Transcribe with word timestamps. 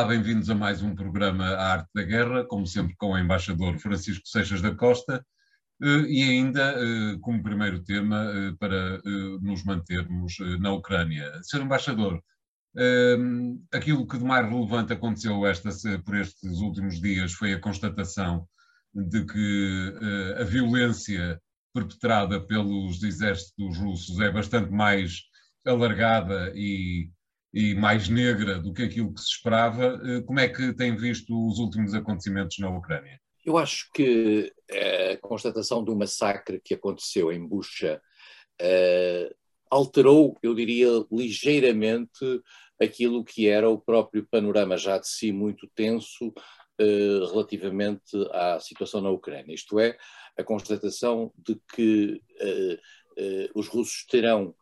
Olá, 0.00 0.08
bem-vindos 0.08 0.48
a 0.48 0.54
mais 0.54 0.82
um 0.82 0.94
programa 0.94 1.44
A 1.44 1.72
Arte 1.72 1.90
da 1.94 2.02
Guerra, 2.02 2.42
como 2.46 2.66
sempre 2.66 2.96
com 2.96 3.08
o 3.08 3.18
embaixador 3.18 3.78
Francisco 3.78 4.26
Seixas 4.26 4.62
da 4.62 4.74
Costa, 4.74 5.22
eh, 5.82 6.04
e 6.08 6.22
ainda 6.22 6.72
eh, 6.72 7.18
como 7.20 7.42
primeiro 7.42 7.84
tema 7.84 8.16
eh, 8.16 8.54
para 8.58 8.98
nos 9.42 9.62
mantermos 9.62 10.38
na 10.58 10.72
Ucrânia. 10.72 11.30
Sr. 11.42 11.64
Embaixador, 11.64 12.24
aquilo 13.70 14.06
que 14.06 14.16
de 14.16 14.24
mais 14.24 14.48
relevante 14.48 14.94
aconteceu 14.94 15.46
esta, 15.46 15.68
por 16.02 16.16
estes 16.16 16.60
últimos 16.60 16.98
dias 16.98 17.34
foi 17.34 17.52
a 17.52 17.60
constatação 17.60 18.48
de 18.94 19.26
que 19.26 19.94
a 20.40 20.44
violência 20.44 21.38
perpetrada 21.74 22.40
pelos 22.40 23.02
exércitos 23.02 23.76
russos 23.76 24.18
é 24.18 24.30
bastante 24.30 24.72
mais 24.72 25.24
alargada 25.66 26.54
e 26.54 27.10
e 27.52 27.74
mais 27.74 28.08
negra 28.08 28.58
do 28.58 28.72
que 28.72 28.82
aquilo 28.82 29.12
que 29.12 29.20
se 29.20 29.28
esperava. 29.28 30.00
Eh, 30.04 30.20
como 30.22 30.38
é 30.38 30.48
que 30.48 30.72
tem 30.72 30.96
visto 30.96 31.34
os 31.48 31.58
últimos 31.58 31.94
acontecimentos 31.94 32.58
na 32.58 32.70
Ucrânia? 32.70 33.20
Eu 33.44 33.56
acho 33.56 33.90
que 33.92 34.52
a 35.12 35.16
constatação 35.16 35.82
do 35.82 35.96
massacre 35.96 36.60
que 36.62 36.74
aconteceu 36.74 37.32
em 37.32 37.44
Bucha 37.44 38.00
uh, 38.60 39.34
alterou, 39.70 40.38
eu 40.42 40.54
diria, 40.54 40.88
ligeiramente 41.10 42.42
aquilo 42.80 43.24
que 43.24 43.48
era 43.48 43.68
o 43.68 43.80
próprio 43.80 44.26
panorama 44.30 44.76
já 44.76 44.98
de 44.98 45.08
si 45.08 45.32
muito 45.32 45.68
tenso 45.74 46.28
uh, 46.28 47.26
relativamente 47.30 48.16
à 48.30 48.60
situação 48.60 49.00
na 49.00 49.10
Ucrânia. 49.10 49.54
Isto 49.54 49.80
é, 49.80 49.96
a 50.38 50.44
constatação 50.44 51.32
de 51.36 51.58
que 51.74 52.20
uh, 52.42 53.50
os 53.54 53.68
russos 53.68 54.04
terão 54.06 54.54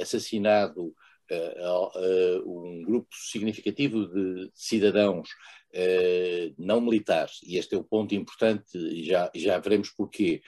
assassinado 0.00 0.94
um 2.46 2.82
grupo 2.84 3.08
significativo 3.12 4.06
de 4.06 4.50
cidadãos 4.54 5.28
uh, 5.74 6.54
não 6.58 6.80
militares, 6.80 7.40
e 7.44 7.56
este 7.56 7.74
é 7.74 7.78
o 7.78 7.84
ponto 7.84 8.14
importante, 8.14 8.76
e 8.76 9.04
já, 9.04 9.30
já 9.34 9.58
veremos 9.58 9.90
porquê, 9.90 10.42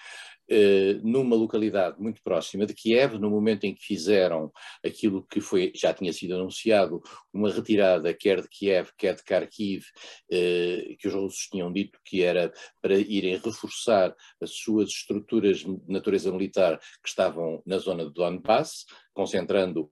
Uh, 0.47 1.01
numa 1.03 1.35
localidade 1.35 1.99
muito 1.99 2.23
próxima 2.23 2.67
de 2.67 2.75
Kiev, 2.75 3.15
no 3.19 3.31
momento 3.31 3.65
em 3.65 3.75
que 3.75 3.83
fizeram 3.83 4.53
aquilo 4.85 5.27
que 5.27 5.41
foi, 5.41 5.73
já 5.75 5.95
tinha 5.95 6.13
sido 6.13 6.35
anunciado, 6.35 7.01
uma 7.33 7.51
retirada 7.51 8.13
quer 8.13 8.43
de 8.43 8.49
Kiev, 8.51 8.91
quer 8.99 9.15
de 9.15 9.23
Kharkiv, 9.23 9.87
uh, 10.31 10.97
que 10.99 11.09
os 11.09 11.15
russos 11.15 11.49
tinham 11.51 11.73
dito 11.73 11.99
que 12.05 12.23
era 12.23 12.53
para 12.83 12.99
irem 12.99 13.39
reforçar 13.39 14.15
as 14.39 14.51
suas 14.51 14.91
estruturas 14.91 15.61
de 15.61 15.81
natureza 15.89 16.31
militar 16.31 16.79
que 16.79 17.09
estavam 17.09 17.63
na 17.65 17.79
zona 17.79 18.05
de 18.05 18.13
Donbass, 18.13 18.85
concentrando 19.15 19.91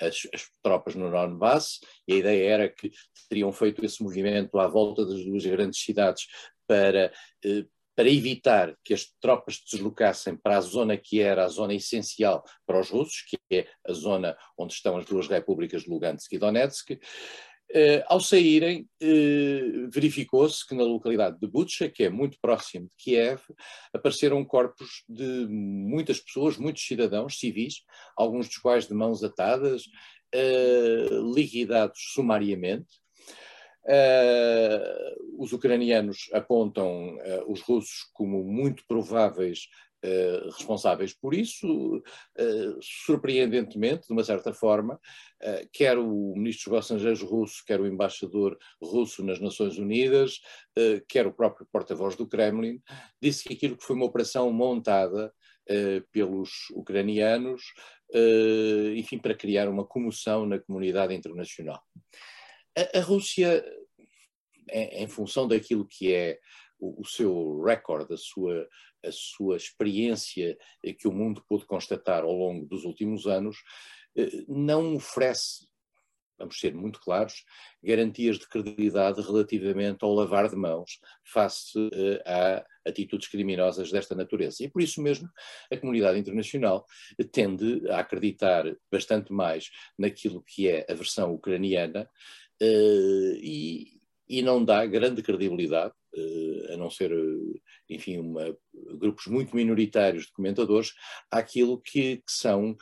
as, 0.00 0.22
as, 0.32 0.50
tropas 0.62 0.94
no 0.94 1.10
Donbass, 1.10 1.80
e 2.06 2.14
a 2.14 2.16
ideia 2.16 2.50
era 2.50 2.68
que 2.68 2.90
teriam 3.28 3.52
feito 3.52 3.84
esse 3.84 4.02
movimento 4.02 4.58
à 4.58 4.66
volta 4.66 5.04
das 5.04 5.24
duas 5.24 5.44
grandes 5.44 5.80
cidades 5.80 6.26
para, 6.66 7.12
uh, 7.44 7.68
para 7.94 8.10
evitar 8.10 8.76
que 8.84 8.92
as 8.92 9.06
tropas 9.20 9.56
se 9.56 9.76
deslocassem 9.76 10.36
para 10.36 10.58
a 10.58 10.60
zona 10.60 10.96
que 10.96 11.20
era 11.20 11.44
a 11.44 11.48
zona 11.48 11.74
essencial 11.74 12.44
para 12.66 12.80
os 12.80 12.90
russos, 12.90 13.22
que 13.22 13.38
é 13.50 13.66
a 13.88 13.92
zona 13.92 14.36
onde 14.58 14.74
estão 14.74 14.96
as 14.96 15.04
duas 15.06 15.28
repúblicas 15.28 15.82
de 15.82 15.90
Lugansk 15.90 16.32
e 16.32 16.38
Donetsk, 16.38 16.98
Uh, 17.74 18.00
ao 18.06 18.20
saírem, 18.20 18.88
uh, 19.02 19.90
verificou-se 19.90 20.66
que 20.66 20.74
na 20.74 20.84
localidade 20.84 21.38
de 21.40 21.48
Butcha, 21.48 21.88
que 21.88 22.04
é 22.04 22.08
muito 22.08 22.38
próximo 22.40 22.88
de 22.88 22.96
Kiev, 22.96 23.40
apareceram 23.92 24.44
corpos 24.44 25.02
de 25.08 25.46
muitas 25.48 26.20
pessoas, 26.20 26.56
muitos 26.56 26.86
cidadãos 26.86 27.38
civis, 27.38 27.82
alguns 28.16 28.46
dos 28.46 28.58
quais 28.58 28.86
de 28.86 28.94
mãos 28.94 29.24
atadas, 29.24 29.82
uh, 30.34 31.34
liquidados 31.34 31.98
sumariamente. 32.14 33.00
os 35.38 35.52
ucranianos 35.52 36.28
apontam 36.32 37.18
os 37.46 37.60
russos 37.60 38.10
como 38.12 38.42
muito 38.42 38.84
prováveis 38.88 39.68
eh, 40.06 40.40
responsáveis 40.44 41.12
por 41.12 41.34
isso, 41.34 41.96
uh, 41.96 42.78
surpreendentemente, 42.80 44.06
de 44.06 44.12
uma 44.12 44.22
certa 44.22 44.54
forma, 44.54 44.94
uh, 44.94 45.68
quer 45.72 45.98
o 45.98 46.32
ministro 46.36 46.70
dos 46.70 46.84
Estrangeiros 46.84 47.22
russo, 47.22 47.64
quer 47.66 47.80
o 47.80 47.86
embaixador 47.88 48.56
russo 48.80 49.24
nas 49.24 49.40
Nações 49.40 49.78
Unidas, 49.78 50.40
quer 51.08 51.26
o 51.26 51.32
próprio 51.32 51.66
porta-voz 51.72 52.14
do 52.14 52.28
Kremlin, 52.28 52.80
disse 53.20 53.48
que 53.48 53.54
aquilo 53.54 53.76
que 53.76 53.84
foi 53.84 53.96
uma 53.96 54.04
operação 54.04 54.52
montada 54.52 55.32
pelos 56.12 56.50
ucranianos, 56.74 57.62
enfim, 58.94 59.18
para 59.18 59.34
criar 59.34 59.68
uma 59.68 59.84
comoção 59.86 60.46
na 60.46 60.58
comunidade 60.60 61.14
internacional. 61.14 61.82
A, 62.94 63.00
Rússia, 63.00 63.64
em, 64.70 65.04
em 65.04 65.08
função 65.08 65.48
daquilo 65.48 65.86
que 65.86 66.12
é 66.12 66.38
o, 66.78 67.02
o 67.02 67.04
seu 67.04 67.62
recorde, 67.62 68.14
a 68.14 68.16
sua, 68.16 68.68
a 69.06 69.12
sua 69.12 69.56
experiência 69.56 70.56
que 70.98 71.08
o 71.08 71.12
mundo 71.12 71.44
pôde 71.48 71.66
constatar 71.66 72.24
ao 72.24 72.32
longo 72.32 72.66
dos 72.66 72.84
últimos 72.84 73.26
anos, 73.26 73.56
eh, 74.16 74.44
não 74.48 74.96
oferece, 74.96 75.66
vamos 76.38 76.58
ser 76.58 76.74
muito 76.74 77.00
claros, 77.00 77.44
garantias 77.82 78.38
de 78.38 78.48
credibilidade 78.48 79.20
relativamente 79.22 80.04
ao 80.04 80.14
lavar 80.14 80.48
de 80.48 80.56
mãos 80.56 80.98
face 81.24 81.78
eh, 81.92 82.22
a 82.26 82.64
atitudes 82.88 83.28
criminosas 83.28 83.90
desta 83.90 84.14
natureza. 84.14 84.62
E 84.62 84.68
por 84.68 84.82
isso 84.82 85.02
mesmo 85.02 85.28
a 85.70 85.76
comunidade 85.76 86.18
internacional 86.18 86.86
tende 87.32 87.88
a 87.90 88.00
acreditar 88.00 88.64
bastante 88.90 89.32
mais 89.32 89.70
naquilo 89.98 90.42
que 90.42 90.68
é 90.68 90.86
a 90.88 90.94
versão 90.94 91.32
ucraniana 91.32 92.08
eh, 92.60 93.38
e, 93.40 94.00
e 94.28 94.42
não 94.42 94.64
dá 94.64 94.84
grande 94.86 95.22
credibilidade 95.22 95.92
eh, 95.92 96.05
a 96.72 96.76
não 96.76 96.90
ser, 96.90 97.12
eh, 97.12 97.60
enfim, 97.90 98.18
uma, 98.18 98.56
grupos 98.98 99.26
muito 99.26 99.54
minoritários 99.54 100.26
de 100.26 100.32
comentadores, 100.32 100.92
àquilo 101.30 101.80
que, 101.80 102.16
que 102.18 102.32
são 102.32 102.72
uh, 102.72 102.76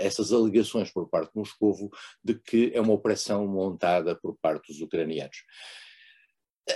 essas 0.00 0.32
alegações 0.32 0.90
por 0.90 1.08
parte 1.08 1.32
de 1.32 1.38
Moscovo 1.38 1.90
de 2.22 2.34
que 2.34 2.70
é 2.74 2.80
uma 2.80 2.92
operação 2.92 3.46
montada 3.46 4.14
por 4.14 4.36
parte 4.40 4.72
dos 4.72 4.80
ucranianos. 4.80 5.38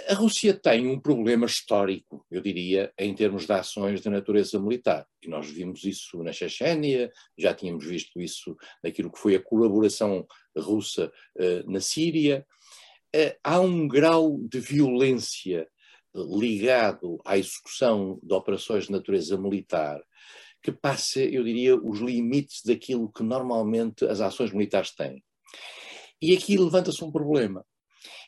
A 0.09 0.15
Rússia 0.15 0.55
tem 0.55 0.89
um 0.89 0.99
problema 0.99 1.47
histórico, 1.47 2.27
eu 2.31 2.41
diria, 2.41 2.93
em 2.99 3.15
termos 3.15 3.47
de 3.47 3.53
ações 3.53 4.01
de 4.01 4.09
natureza 4.09 4.59
militar. 4.59 5.07
E 5.23 5.29
nós 5.29 5.49
vimos 5.49 5.85
isso 5.85 6.23
na 6.23 6.33
Chechênia, 6.33 7.13
já 7.39 7.55
tínhamos 7.55 7.85
visto 7.87 8.21
isso 8.21 8.57
naquilo 8.83 9.13
que 9.13 9.19
foi 9.19 9.37
a 9.37 9.43
colaboração 9.43 10.27
russa 10.57 11.13
uh, 11.37 11.71
na 11.71 11.81
Síria. 11.81 12.47
Uh, 13.15 13.37
há 13.45 13.61
um 13.61 13.87
grau 13.87 14.39
de 14.43 14.59
violência 14.59 15.69
ligado 16.15 17.21
à 17.25 17.37
execução 17.37 18.19
de 18.23 18.33
operações 18.33 18.85
de 18.85 18.93
natureza 18.93 19.37
militar 19.37 20.01
que 20.65 20.73
passa, 20.73 21.21
eu 21.21 21.45
diria, 21.45 21.77
os 21.77 22.01
limites 22.01 22.63
daquilo 22.65 23.13
que 23.13 23.23
normalmente 23.23 24.07
as 24.07 24.23
ações 24.23 24.51
militares 24.51 24.93
têm. 24.95 25.23
E 26.23 26.35
aqui 26.35 26.57
levanta-se 26.57 27.05
um 27.05 27.13
problema. 27.13 27.63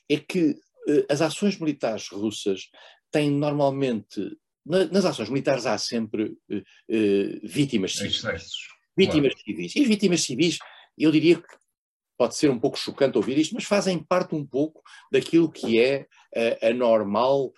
É 0.07 0.19
que 0.19 0.55
eh, 0.87 1.07
as 1.09 1.23
ações 1.23 1.59
militares 1.59 2.09
russas 2.09 2.69
têm 3.10 3.31
normalmente. 3.31 4.37
Na, 4.66 4.84
nas 4.84 5.07
ações 5.07 5.31
militares 5.31 5.65
há 5.65 5.78
sempre 5.78 6.37
eh, 6.51 6.63
eh 6.91 7.41
vítimas 7.43 7.95
civis. 7.95 8.22
Vítimas 8.95 9.33
claro. 9.33 9.45
civis. 9.47 9.75
E 9.75 9.81
as 9.81 9.89
vítimas 9.89 10.21
civis, 10.21 10.59
eu 10.99 11.10
diria 11.10 11.37
que 11.37 11.57
pode 12.19 12.37
ser 12.37 12.51
um 12.51 12.59
pouco 12.59 12.78
chocante 12.78 13.16
ouvir 13.16 13.39
isto, 13.39 13.55
mas 13.55 13.65
fazem 13.65 13.99
parte 13.99 14.34
um 14.34 14.45
pouco 14.45 14.83
daquilo 15.10 15.51
que 15.51 15.81
é 15.81 16.07
a, 16.63 16.69
a 16.69 16.75
normal 16.75 17.53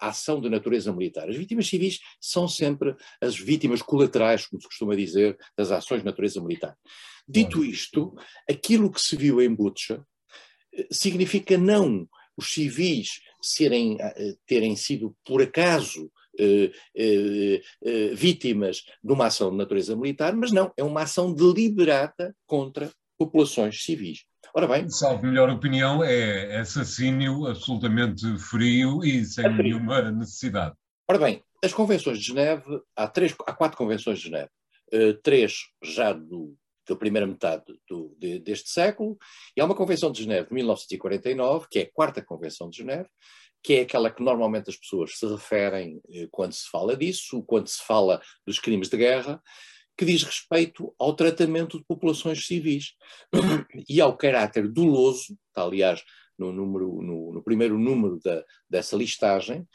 ação 0.00 0.40
de 0.40 0.48
natureza 0.48 0.92
militar. 0.92 1.28
As 1.28 1.36
vítimas 1.36 1.66
civis 1.66 2.00
são 2.20 2.48
sempre 2.48 2.94
as 3.20 3.36
vítimas 3.36 3.82
colaterais, 3.82 4.46
como 4.46 4.60
se 4.60 4.68
costuma 4.68 4.94
dizer, 4.96 5.36
das 5.56 5.70
ações 5.70 6.00
de 6.00 6.06
natureza 6.06 6.40
militar. 6.40 6.76
Dito 7.26 7.64
isto, 7.64 8.14
aquilo 8.48 8.90
que 8.90 9.00
se 9.00 9.16
viu 9.16 9.40
em 9.40 9.54
Butcha 9.54 10.04
eh, 10.74 10.86
significa 10.90 11.56
não 11.56 12.08
os 12.36 12.52
civis 12.52 13.20
serem, 13.40 13.96
eh, 14.00 14.34
terem 14.46 14.76
sido, 14.76 15.16
por 15.24 15.40
acaso, 15.40 16.10
eh, 16.38 16.72
eh, 16.96 17.62
eh, 17.84 18.14
vítimas 18.14 18.84
de 19.02 19.12
uma 19.12 19.26
ação 19.26 19.50
de 19.50 19.56
natureza 19.56 19.94
militar, 19.94 20.34
mas 20.34 20.50
não, 20.50 20.72
é 20.76 20.82
uma 20.82 21.02
ação 21.02 21.32
deliberada 21.32 22.34
contra 22.46 22.90
populações 23.16 23.84
civis. 23.84 24.24
Ora 24.56 24.68
bem. 24.68 24.88
Salvo 24.88 25.26
melhor 25.26 25.50
opinião, 25.50 26.04
é 26.04 26.58
assassínio 26.58 27.44
absolutamente 27.48 28.38
frio 28.38 29.04
e 29.04 29.24
sem 29.24 29.46
é 29.46 29.48
nenhuma 29.48 30.12
necessidade. 30.12 30.76
Ora 31.10 31.18
bem, 31.18 31.42
as 31.64 31.74
convenções 31.74 32.18
de 32.20 32.26
Geneve, 32.26 32.80
há, 32.94 33.08
três, 33.08 33.34
há 33.48 33.52
quatro 33.52 33.76
convenções 33.76 34.20
de 34.20 34.26
Geneve. 34.26 34.50
Uh, 34.92 35.12
três 35.24 35.64
já 35.82 36.12
do, 36.12 36.56
da 36.88 36.94
primeira 36.94 37.26
metade 37.26 37.64
do, 37.90 38.14
de, 38.16 38.38
deste 38.38 38.70
século, 38.70 39.18
e 39.56 39.60
há 39.60 39.64
uma 39.64 39.74
convenção 39.74 40.12
de 40.12 40.22
Geneve 40.22 40.46
de 40.46 40.54
1949, 40.54 41.66
que 41.68 41.80
é 41.80 41.82
a 41.82 41.92
quarta 41.92 42.22
convenção 42.22 42.70
de 42.70 42.76
Geneve, 42.76 43.08
que 43.60 43.74
é 43.74 43.80
aquela 43.80 44.08
que 44.08 44.22
normalmente 44.22 44.70
as 44.70 44.76
pessoas 44.76 45.18
se 45.18 45.26
referem 45.26 46.00
eh, 46.12 46.28
quando 46.30 46.52
se 46.52 46.70
fala 46.70 46.96
disso, 46.96 47.42
quando 47.42 47.66
se 47.66 47.82
fala 47.82 48.20
dos 48.46 48.60
crimes 48.60 48.88
de 48.88 48.98
guerra, 48.98 49.42
que 49.96 50.04
diz 50.04 50.22
respeito 50.22 50.94
ao 50.98 51.14
tratamento 51.14 51.78
de 51.78 51.84
populações 51.84 52.46
civis 52.46 52.94
e 53.88 54.00
ao 54.00 54.16
caráter 54.16 54.68
doloso, 54.68 55.36
está 55.48 55.62
aliás 55.62 56.02
no, 56.38 56.52
número, 56.52 57.00
no, 57.02 57.32
no 57.32 57.42
primeiro 57.42 57.78
número 57.78 58.18
da, 58.22 58.44
dessa 58.68 58.96
listagem, 58.96 59.66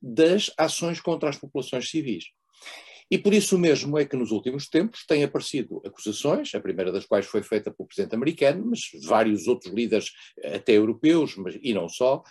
das 0.00 0.50
ações 0.56 1.00
contra 1.00 1.28
as 1.28 1.36
populações 1.36 1.88
civis. 1.88 2.24
E 3.10 3.16
por 3.16 3.32
isso 3.32 3.58
mesmo 3.58 3.96
é 3.98 4.04
que 4.04 4.16
nos 4.16 4.30
últimos 4.30 4.68
tempos 4.68 5.06
têm 5.06 5.24
aparecido 5.24 5.80
acusações, 5.84 6.54
a 6.54 6.60
primeira 6.60 6.92
das 6.92 7.06
quais 7.06 7.24
foi 7.24 7.42
feita 7.42 7.70
pelo 7.70 7.86
presidente 7.86 8.14
americano, 8.14 8.66
mas 8.66 8.80
vários 9.04 9.46
outros 9.46 9.72
líderes, 9.72 10.12
até 10.44 10.72
europeus, 10.72 11.34
mas, 11.36 11.58
e 11.62 11.72
não 11.72 11.88
só, 11.88 12.22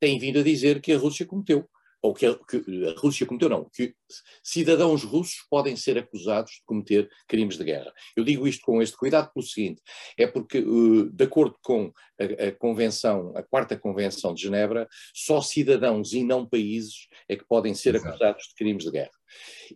têm 0.00 0.18
vindo 0.18 0.38
a 0.38 0.42
dizer 0.42 0.80
que 0.80 0.92
a 0.92 0.98
Rússia 0.98 1.26
cometeu 1.26 1.68
ou 2.02 2.12
que 2.12 2.26
a, 2.26 2.34
que 2.34 2.56
a, 2.86 3.00
Rússia 3.00 3.24
cometeu, 3.24 3.48
não, 3.48 3.70
que 3.72 3.94
cidadãos 4.42 5.04
russos 5.04 5.46
podem 5.48 5.76
ser 5.76 5.96
acusados 5.96 6.52
de 6.52 6.62
cometer 6.66 7.08
crimes 7.28 7.56
de 7.56 7.64
guerra. 7.64 7.92
Eu 8.16 8.24
digo 8.24 8.46
isto 8.46 8.64
com 8.66 8.82
este 8.82 8.96
cuidado 8.96 9.32
pelo 9.32 9.46
seguinte, 9.46 9.80
é 10.18 10.26
porque, 10.26 10.58
uh, 10.58 11.08
de 11.10 11.24
acordo 11.24 11.56
com 11.62 11.92
a, 12.20 12.48
a, 12.48 12.52
Convenção, 12.52 13.32
a 13.36 13.42
Quarta 13.42 13.78
Convenção 13.78 14.34
de 14.34 14.42
Genebra, 14.42 14.88
só 15.14 15.40
cidadãos 15.40 16.12
e 16.12 16.24
não 16.24 16.46
países 16.46 17.06
é 17.28 17.36
que 17.36 17.44
podem 17.44 17.72
ser 17.72 17.94
Exato. 17.94 18.08
acusados 18.08 18.42
de 18.48 18.54
crimes 18.54 18.84
de 18.84 18.90
guerra. 18.90 19.22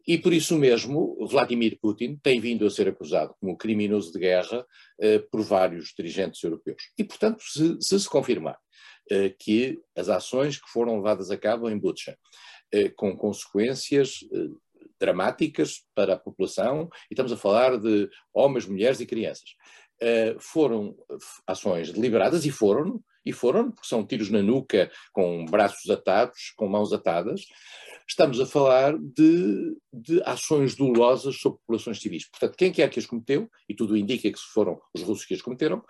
E 0.06 0.19
por 0.19 0.32
isso 0.32 0.56
mesmo, 0.56 1.17
Vladimir 1.28 1.78
Putin 1.81 2.19
tem 2.23 2.40
vindo 2.40 2.67
a 2.67 2.70
ser 2.70 2.88
acusado 2.88 3.34
como 3.40 3.56
criminoso 3.56 4.12
de 4.12 4.19
guerra 4.19 4.61
uh, 4.61 5.31
por 5.31 5.43
vários 5.43 5.94
dirigentes 5.96 6.43
europeus. 6.43 6.82
E, 6.99 7.05
portanto, 7.05 7.43
se 7.43 7.76
se, 7.81 8.00
se 8.00 8.08
confirmar 8.08 8.55
eh, 8.55 8.65
que 9.38 9.79
as 9.97 10.08
ações 10.08 10.58
que 10.58 10.69
foram 10.69 10.97
levadas 10.97 11.31
a 11.31 11.37
cabo 11.37 11.70
em 11.70 11.79
Butcha, 11.79 12.19
eh, 12.73 12.88
com 12.88 13.17
consequências 13.17 14.25
eh, 14.32 14.49
dramáticas 14.99 15.85
para 15.94 16.14
a 16.14 16.19
população, 16.19 16.88
e 17.11 17.14
estamos 17.14 17.32
a 17.32 17.37
falar 17.37 17.79
de 17.79 18.08
homens, 18.32 18.67
mulheres 18.67 19.00
e 19.00 19.06
crianças. 19.06 19.55
Foram 20.38 20.94
ações 21.47 21.91
deliberadas 21.91 22.44
e 22.44 22.50
foram, 22.50 23.03
e 23.26 23.32
foram, 23.32 23.73
porque 23.73 23.88
são 23.88 24.06
tiros 24.06 24.31
na 24.31 24.40
nuca, 24.40 24.90
com 25.12 25.44
braços 25.44 25.90
atados, 25.90 26.52
com 26.56 26.69
mãos 26.69 26.93
atadas, 26.93 27.43
estamos 28.08 28.40
a 28.40 28.46
falar 28.46 28.96
de, 28.96 29.76
de, 29.93 30.23
ações 30.25 30.76
dolorosas 30.76 31.37
sobre 31.37 31.58
populações 31.58 32.00
civis. 32.00 32.28
Portanto, 32.31 32.56
quem 32.56 32.70
quer 32.70 32.88
que 32.88 33.00
as 33.00 33.06
cometeu, 33.06 33.50
e 33.69 33.75
tudo 33.75 33.96
indica 33.96 34.31
que 34.31 34.38
foram 34.55 34.81
os 34.94 35.02
russos 35.02 35.26
que 35.26 35.34
as 35.34 35.43
cometeram, 35.43 35.82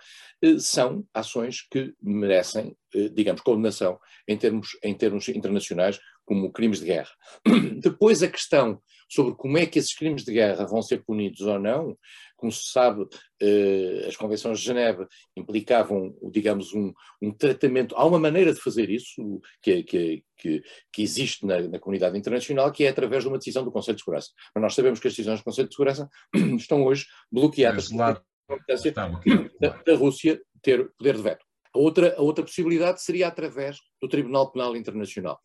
eh, 0.43 0.59
são 0.59 1.07
ações 1.13 1.61
que 1.71 1.93
merecem, 2.03 2.75
eh, 2.95 3.11
digamos, 3.11 3.43
condenação 3.43 3.99
em 4.27 4.39
termos, 4.39 4.79
em 4.83 4.95
termos 4.95 5.29
internacionais 5.29 6.01
como 6.25 6.51
crimes 6.51 6.81
de 6.81 6.87
guerra. 6.87 7.11
Depois 7.81 8.23
a 8.23 8.29
questão 8.29 8.81
sobre 9.09 9.35
como 9.35 9.59
é 9.59 9.67
que 9.67 9.79
esses 9.79 9.95
crimes 9.95 10.25
de 10.25 10.33
guerra 10.33 10.67
vão 10.67 10.83
ser 10.83 11.05
punidos 11.05 11.43
ou 11.43 11.59
não, 11.59 11.97
como 12.37 12.53
se 12.53 12.71
sabe, 12.71 13.07
eh, 13.41 14.05
as 14.07 14.17
convenções 14.17 14.59
de 14.59 14.67
Genebra 14.67 15.09
implicavam, 15.37 16.15
digamos, 16.31 16.73
um, 16.75 16.93
um, 17.21 17.33
tratamento. 17.33 17.97
Há 17.97 18.05
uma 18.05 18.19
maneira 18.19 18.53
de 18.53 18.61
fazer 18.61 18.91
isso 18.91 19.41
que, 19.63 19.83
que, 19.83 20.23
que, 20.37 20.63
que 20.93 21.03
existe 21.03 21.47
na, 21.47 21.61
na, 21.63 21.79
comunidade 21.79 22.19
internacional, 22.19 22.71
que 22.71 22.85
é 22.85 22.89
através 22.89 23.23
de 23.23 23.29
uma 23.29 23.39
decisão 23.39 23.65
do 23.65 23.73
Conselho 23.73 23.97
de 23.97 24.03
Segurança. 24.03 24.31
Mas 24.55 24.63
nós 24.63 24.75
sabemos 24.75 25.01
que 25.01 25.09
as 25.09 25.15
decisões 25.15 25.41
do 25.41 25.45
Conselho 25.45 25.69
de 25.69 25.75
Segurança 25.75 26.09
estão 26.57 26.85
hoje 26.85 27.07
bloqueadas 27.33 27.89
pela 27.89 28.23
competência 28.47 28.93
da, 28.93 29.69
da 29.69 29.97
Rússia 29.97 30.41
ter 30.63 30.91
poder 30.99 31.17
de 31.17 31.23
veto. 31.23 31.45
A 31.75 31.79
outra, 31.79 32.15
a 32.17 32.23
outra 32.23 32.43
possibilidade 32.43 33.03
seria 33.03 33.29
através 33.29 33.77
do 34.01 34.09
Tribunal 34.09 34.51
Penal 34.51 34.75
Internacional. 34.75 35.39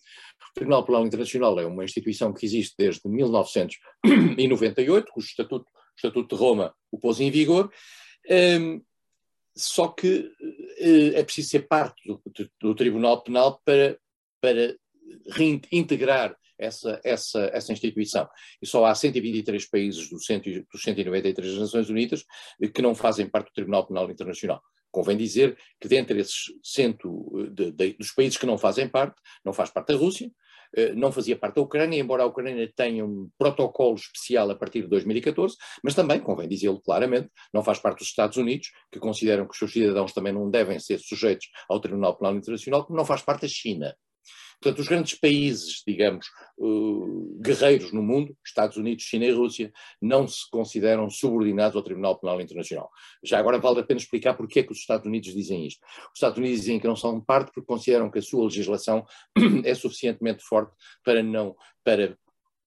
O 0.49 0.53
Tribunal 0.53 0.85
Penal 0.85 1.05
Internacional 1.05 1.59
é 1.59 1.65
uma 1.65 1.83
instituição 1.83 2.31
que 2.33 2.45
existe 2.45 2.73
desde 2.77 3.01
1998, 3.05 5.11
cujo 5.11 5.27
estatuto 5.27 5.65
o 5.91 5.95
Estatuto 5.95 6.35
de 6.35 6.41
Roma 6.41 6.73
o 6.91 6.99
pôs 6.99 7.19
em 7.19 7.31
vigor, 7.31 7.71
um, 8.59 8.81
só 9.55 9.88
que 9.88 10.31
uh, 10.79 11.15
é 11.15 11.23
preciso 11.23 11.49
ser 11.49 11.67
parte 11.67 12.01
do, 12.07 12.21
do 12.59 12.75
Tribunal 12.75 13.23
Penal 13.23 13.61
para, 13.65 13.97
para 14.41 14.75
reintegrar 15.29 16.35
essa, 16.61 17.01
essa, 17.03 17.49
essa 17.53 17.73
instituição. 17.73 18.29
E 18.61 18.67
só 18.67 18.85
há 18.85 18.93
123 18.93 19.67
países 19.69 20.09
dos, 20.09 20.25
cento, 20.25 20.49
dos 20.71 20.81
193 20.81 21.57
Nações 21.57 21.89
Unidas 21.89 22.23
que 22.73 22.81
não 22.81 22.93
fazem 22.93 23.27
parte 23.27 23.47
do 23.47 23.53
Tribunal 23.53 23.88
Penal 23.88 24.09
Internacional. 24.09 24.61
Convém 24.91 25.17
dizer 25.17 25.57
que 25.79 25.88
dentre 25.88 26.19
esses 26.19 26.53
cento 26.61 27.49
de, 27.51 27.71
de, 27.71 27.93
dos 27.93 28.11
países 28.11 28.38
que 28.38 28.45
não 28.45 28.57
fazem 28.57 28.88
parte, 28.88 29.15
não 29.43 29.53
faz 29.53 29.69
parte 29.69 29.93
a 29.93 29.95
Rússia, 29.95 30.27
eh, 30.27 30.31
não 30.95 31.12
fazia 31.12 31.35
parte 31.35 31.56
da 31.56 31.62
Ucrânia, 31.62 32.00
embora 32.00 32.23
a 32.23 32.25
Ucrânia 32.25 32.71
tenha 32.75 33.06
um 33.06 33.29
protocolo 33.38 33.95
especial 33.95 34.50
a 34.50 34.56
partir 34.56 34.81
de 34.83 34.88
2014, 34.88 35.56
mas 35.83 35.95
também, 35.95 36.19
convém 36.19 36.47
dizê-lo 36.47 36.81
claramente, 36.81 37.29
não 37.53 37.63
faz 37.63 37.79
parte 37.79 38.00
dos 38.00 38.07
Estados 38.07 38.38
Unidos, 38.38 38.71
que 38.91 39.00
consideram 39.00 39.45
que 39.45 39.51
os 39.51 39.57
seus 39.57 39.73
cidadãos 39.73 40.13
também 40.13 40.33
não 40.33 40.50
devem 40.50 40.79
ser 40.79 41.00
sujeitos 41.00 41.47
ao 41.69 41.79
Tribunal 41.79 42.18
Penal 42.18 42.35
Internacional, 42.35 42.85
como 42.85 42.97
não 42.97 43.06
faz 43.06 43.21
parte 43.21 43.41
da 43.41 43.47
China. 43.47 43.95
Portanto, 44.61 44.79
os 44.79 44.87
grandes 44.87 45.19
países, 45.19 45.81
digamos, 45.87 46.27
uh, 46.59 47.39
guerreiros 47.41 47.91
no 47.91 48.03
mundo, 48.03 48.37
Estados 48.45 48.77
Unidos, 48.77 49.03
China 49.03 49.25
e 49.25 49.31
Rússia, 49.31 49.73
não 49.99 50.27
se 50.27 50.47
consideram 50.51 51.09
subordinados 51.09 51.75
ao 51.75 51.81
Tribunal 51.81 52.19
Penal 52.19 52.39
Internacional. 52.39 52.91
Já 53.23 53.39
agora 53.39 53.57
vale 53.57 53.79
a 53.79 53.83
pena 53.83 53.99
explicar 53.99 54.35
porque 54.35 54.59
é 54.59 54.63
que 54.63 54.71
os 54.71 54.77
Estados 54.77 55.07
Unidos 55.07 55.33
dizem 55.33 55.65
isto. 55.65 55.83
Os 55.83 56.17
Estados 56.17 56.37
Unidos 56.37 56.59
dizem 56.59 56.79
que 56.79 56.87
não 56.87 56.95
são 56.95 57.19
parte 57.19 57.51
porque 57.51 57.65
consideram 57.65 58.11
que 58.11 58.19
a 58.19 58.21
sua 58.21 58.43
legislação 58.43 59.03
é 59.65 59.73
suficientemente 59.73 60.43
forte 60.43 60.75
para 61.03 61.23
não 61.23 61.55
para 61.83 62.15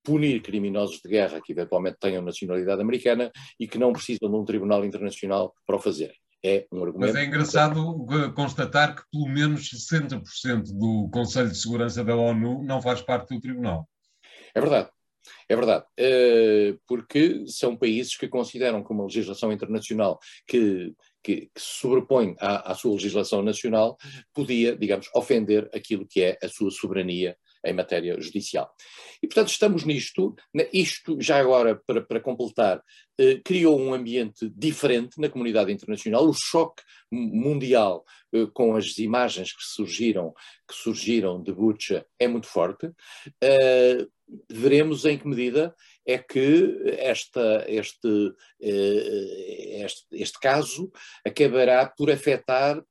punir 0.03 0.43
criminosos 0.43 1.01
de 1.01 1.09
guerra 1.09 1.41
que 1.41 1.53
eventualmente 1.53 1.99
tenham 2.01 2.23
nacionalidade 2.23 2.83
americana 2.83 3.31
e 3.59 3.69
que 3.69 3.79
não 3.79 3.93
precisam 3.93 4.29
de 4.29 4.37
um 4.37 4.45
tribunal 4.45 4.85
internacional 4.85 5.55
para 5.65 5.77
o 5.77 5.81
fazerem 5.81 6.24
é 6.45 6.67
um 6.71 6.85
argumento. 6.85 7.13
Mas 7.13 7.17
é 7.17 7.25
engraçado 7.25 8.07
constatar 8.35 8.95
que 8.95 9.03
pelo 9.11 9.29
menos 9.29 9.71
60% 9.71 10.65
do 10.79 11.09
Conselho 11.11 11.49
de 11.51 11.57
Segurança 11.57 12.05
da 12.05 12.15
ONU 12.15 12.63
não 12.63 12.83
faz 12.83 13.01
parte 13.01 13.35
do 13.35 13.41
Tribunal. 13.41 13.89
É 14.55 14.61
verdade. 14.61 14.91
É 15.49 15.57
verdade, 15.57 15.87
eh, 15.97 16.77
porque 16.87 17.45
são 17.47 17.75
países 17.75 18.15
que 18.15 18.29
consideram 18.29 18.85
que 18.85 18.93
uma 18.93 19.05
legislação 19.05 19.51
internacional 19.51 20.19
que, 20.47 20.95
que, 21.23 21.49
que 21.55 21.61
se 21.61 21.81
sobrepõe 21.81 22.37
à, 22.39 22.73
à, 22.73 22.75
sua 22.75 22.93
legislação 22.93 23.43
nacional 23.43 23.97
podia, 24.35 24.77
digamos, 24.77 25.09
ofender 25.15 25.71
aquilo 25.73 26.07
que 26.07 26.23
é 26.23 26.39
a 26.43 26.49
sua 26.49 26.71
soberania 26.71 27.37
em 27.65 27.73
matéria 27.73 28.21
judicial. 28.21 28.71
E, 29.23 29.27
portanto, 29.27 29.49
estamos 29.49 29.85
nisto. 29.85 30.35
Isto, 30.73 31.17
já 31.21 31.39
agora, 31.39 31.81
para, 31.87 32.03
para 32.03 32.21
completar, 32.21 32.83
eh, 33.19 33.41
criou 33.45 33.81
um 33.81 33.95
ambiente 33.95 34.51
diferente 34.55 35.21
na 35.21 35.29
comunidade 35.29 35.73
internacional. 35.73 36.29
O 36.29 36.35
choque 36.35 36.83
mundial 37.11 38.05
eh, 38.33 38.47
com 38.53 38.77
as 38.77 38.99
imagens 38.99 39.53
que 39.53 39.63
surgiram, 39.63 40.33
que 40.69 40.75
surgiram 40.75 41.43
de 41.43 41.53
Butcha 41.53 42.05
é 42.19 42.27
muito 42.29 42.47
forte. 42.47 42.91
Eh, 43.43 44.07
veremos 44.51 45.05
em 45.05 45.19
que 45.19 45.29
medida 45.29 45.75
é 46.07 46.19
que 46.19 46.77
esta, 46.99 47.65
este, 47.69 48.33
eh, 48.61 49.83
este, 49.85 50.07
este 50.13 50.39
caso 50.39 50.91
acabará 51.25 51.87
por 51.87 52.11
afetar 52.11 52.83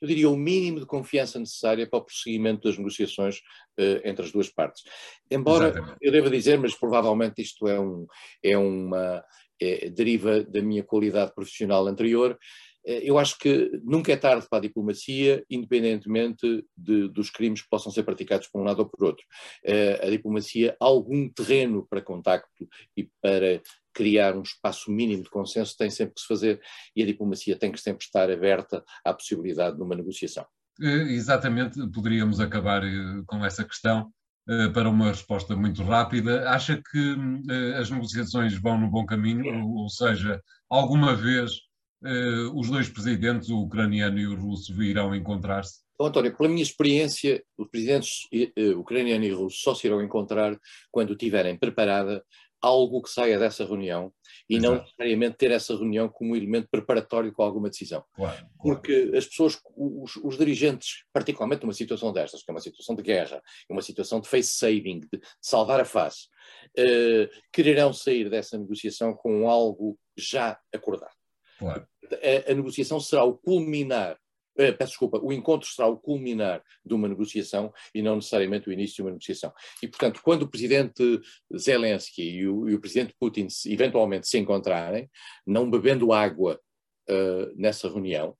eu 0.00 0.08
diria, 0.08 0.28
o 0.28 0.36
mínimo 0.36 0.80
de 0.80 0.86
confiança 0.86 1.38
necessária 1.38 1.88
para 1.88 1.98
o 1.98 2.04
prosseguimento 2.04 2.68
das 2.68 2.78
negociações 2.78 3.38
uh, 3.78 4.00
entre 4.04 4.24
as 4.24 4.32
duas 4.32 4.48
partes. 4.48 4.82
Embora, 5.30 5.68
Exatamente. 5.68 5.98
eu 6.00 6.12
devo 6.12 6.30
dizer, 6.30 6.58
mas 6.58 6.74
provavelmente 6.74 7.42
isto 7.42 7.66
é, 7.68 7.78
um, 7.78 8.06
é 8.42 8.56
uma 8.56 9.24
é, 9.60 9.88
deriva 9.90 10.42
da 10.42 10.60
minha 10.60 10.82
qualidade 10.82 11.34
profissional 11.34 11.86
anterior, 11.86 12.38
eh, 12.86 13.02
eu 13.02 13.18
acho 13.18 13.36
que 13.38 13.70
nunca 13.84 14.12
é 14.12 14.16
tarde 14.16 14.46
para 14.48 14.58
a 14.58 14.62
diplomacia, 14.62 15.44
independentemente 15.50 16.64
de, 16.76 17.08
dos 17.08 17.28
crimes 17.30 17.60
que 17.62 17.68
possam 17.68 17.90
ser 17.90 18.04
praticados 18.04 18.46
por 18.46 18.60
um 18.60 18.64
lado 18.64 18.80
ou 18.80 18.88
por 18.88 19.04
outro. 19.04 19.24
Uh, 19.64 20.06
a 20.06 20.10
diplomacia, 20.10 20.76
algum 20.78 21.28
terreno 21.28 21.86
para 21.90 22.00
contacto 22.00 22.68
e 22.96 23.08
para 23.20 23.60
criar 23.96 24.36
um 24.36 24.42
espaço 24.42 24.90
mínimo 24.90 25.22
de 25.22 25.30
consenso 25.30 25.74
tem 25.76 25.88
sempre 25.88 26.14
que 26.14 26.20
se 26.20 26.26
fazer 26.26 26.60
e 26.94 27.02
a 27.02 27.06
diplomacia 27.06 27.58
tem 27.58 27.72
que 27.72 27.80
sempre 27.80 28.04
estar 28.04 28.30
aberta 28.30 28.84
à 29.02 29.14
possibilidade 29.14 29.76
de 29.76 29.82
uma 29.82 29.96
negociação. 29.96 30.44
Eh, 30.80 31.14
exatamente, 31.14 31.80
poderíamos 31.90 32.38
acabar 32.38 32.84
eh, 32.84 33.22
com 33.26 33.42
essa 33.42 33.64
questão 33.64 34.12
eh, 34.46 34.68
para 34.68 34.90
uma 34.90 35.08
resposta 35.08 35.56
muito 35.56 35.82
rápida. 35.82 36.50
Acha 36.50 36.76
que 36.76 37.16
as 37.78 37.90
negociações 37.90 38.54
vão 38.60 38.78
no 38.78 38.90
bom 38.90 39.06
caminho, 39.06 39.66
ou 39.66 39.88
seja, 39.88 40.40
alguma 40.68 41.16
vez 41.16 41.52
os 42.54 42.70
dois 42.70 42.88
presidentes, 42.88 43.48
o 43.48 43.62
ucraniano 43.62 44.18
e 44.18 44.26
o 44.26 44.38
russo, 44.38 44.80
irão 44.80 45.14
encontrar-se? 45.14 45.80
Então, 45.94 46.06
António, 46.06 46.36
pela 46.36 46.48
minha 46.48 46.62
experiência, 46.62 47.42
os 47.58 47.68
presidentes 47.68 48.28
ucraniano 48.76 49.24
e 49.24 49.32
russo 49.32 49.56
só 49.60 49.74
se 49.74 49.86
irão 49.86 50.00
encontrar 50.02 50.56
quando 50.92 51.16
tiverem 51.16 51.58
preparada 51.58 52.22
algo 52.66 53.02
que 53.02 53.10
saia 53.10 53.38
dessa 53.38 53.64
reunião 53.64 54.12
e 54.48 54.56
Exato. 54.56 54.74
não 54.74 54.82
necessariamente 54.82 55.36
ter 55.36 55.50
essa 55.50 55.74
reunião 55.74 56.08
como 56.08 56.36
elemento 56.36 56.68
preparatório 56.70 57.32
com 57.32 57.42
alguma 57.42 57.70
decisão. 57.70 58.04
Claro, 58.14 58.36
claro. 58.36 58.50
Porque 58.60 59.12
as 59.16 59.26
pessoas, 59.26 59.60
os, 59.76 60.16
os, 60.16 60.36
dirigentes, 60.36 61.04
particularmente 61.12 61.62
numa 61.62 61.72
situação 61.72 62.12
destas, 62.12 62.42
que 62.42 62.50
é 62.50 62.54
uma 62.54 62.60
situação 62.60 62.94
de 62.94 63.02
guerra, 63.02 63.42
uma 63.70 63.82
situação 63.82 64.20
de 64.20 64.28
face 64.28 64.54
saving, 64.54 65.00
de, 65.00 65.08
de 65.12 65.20
salvar 65.40 65.80
a 65.80 65.84
face, 65.84 66.26
uh, 66.78 67.28
quererão 67.52 67.92
sair 67.92 68.28
dessa 68.28 68.58
negociação 68.58 69.14
com 69.14 69.48
algo 69.48 69.98
já 70.16 70.58
acordado. 70.74 71.14
Claro. 71.58 71.86
A, 72.12 72.52
a 72.52 72.54
negociação 72.54 73.00
será 73.00 73.24
o 73.24 73.36
culminar 73.36 74.18
peço 74.56 74.92
desculpa, 74.92 75.20
o 75.22 75.32
encontro 75.32 75.68
será 75.68 75.88
o 75.88 75.96
culminar 75.96 76.62
de 76.84 76.94
uma 76.94 77.08
negociação 77.08 77.72
e 77.94 78.02
não 78.02 78.16
necessariamente 78.16 78.68
o 78.68 78.72
início 78.72 78.96
de 78.96 79.02
uma 79.02 79.10
negociação. 79.10 79.52
E, 79.82 79.88
portanto, 79.88 80.20
quando 80.22 80.42
o 80.42 80.48
presidente 80.48 81.20
Zelensky 81.56 82.22
e 82.22 82.48
o, 82.48 82.68
e 82.68 82.74
o 82.74 82.80
presidente 82.80 83.14
Putin 83.18 83.48
se, 83.48 83.72
eventualmente 83.72 84.28
se 84.28 84.38
encontrarem, 84.38 85.10
não 85.46 85.70
bebendo 85.70 86.12
água 86.12 86.60
uh, 87.08 87.52
nessa 87.56 87.88
reunião, 87.88 88.36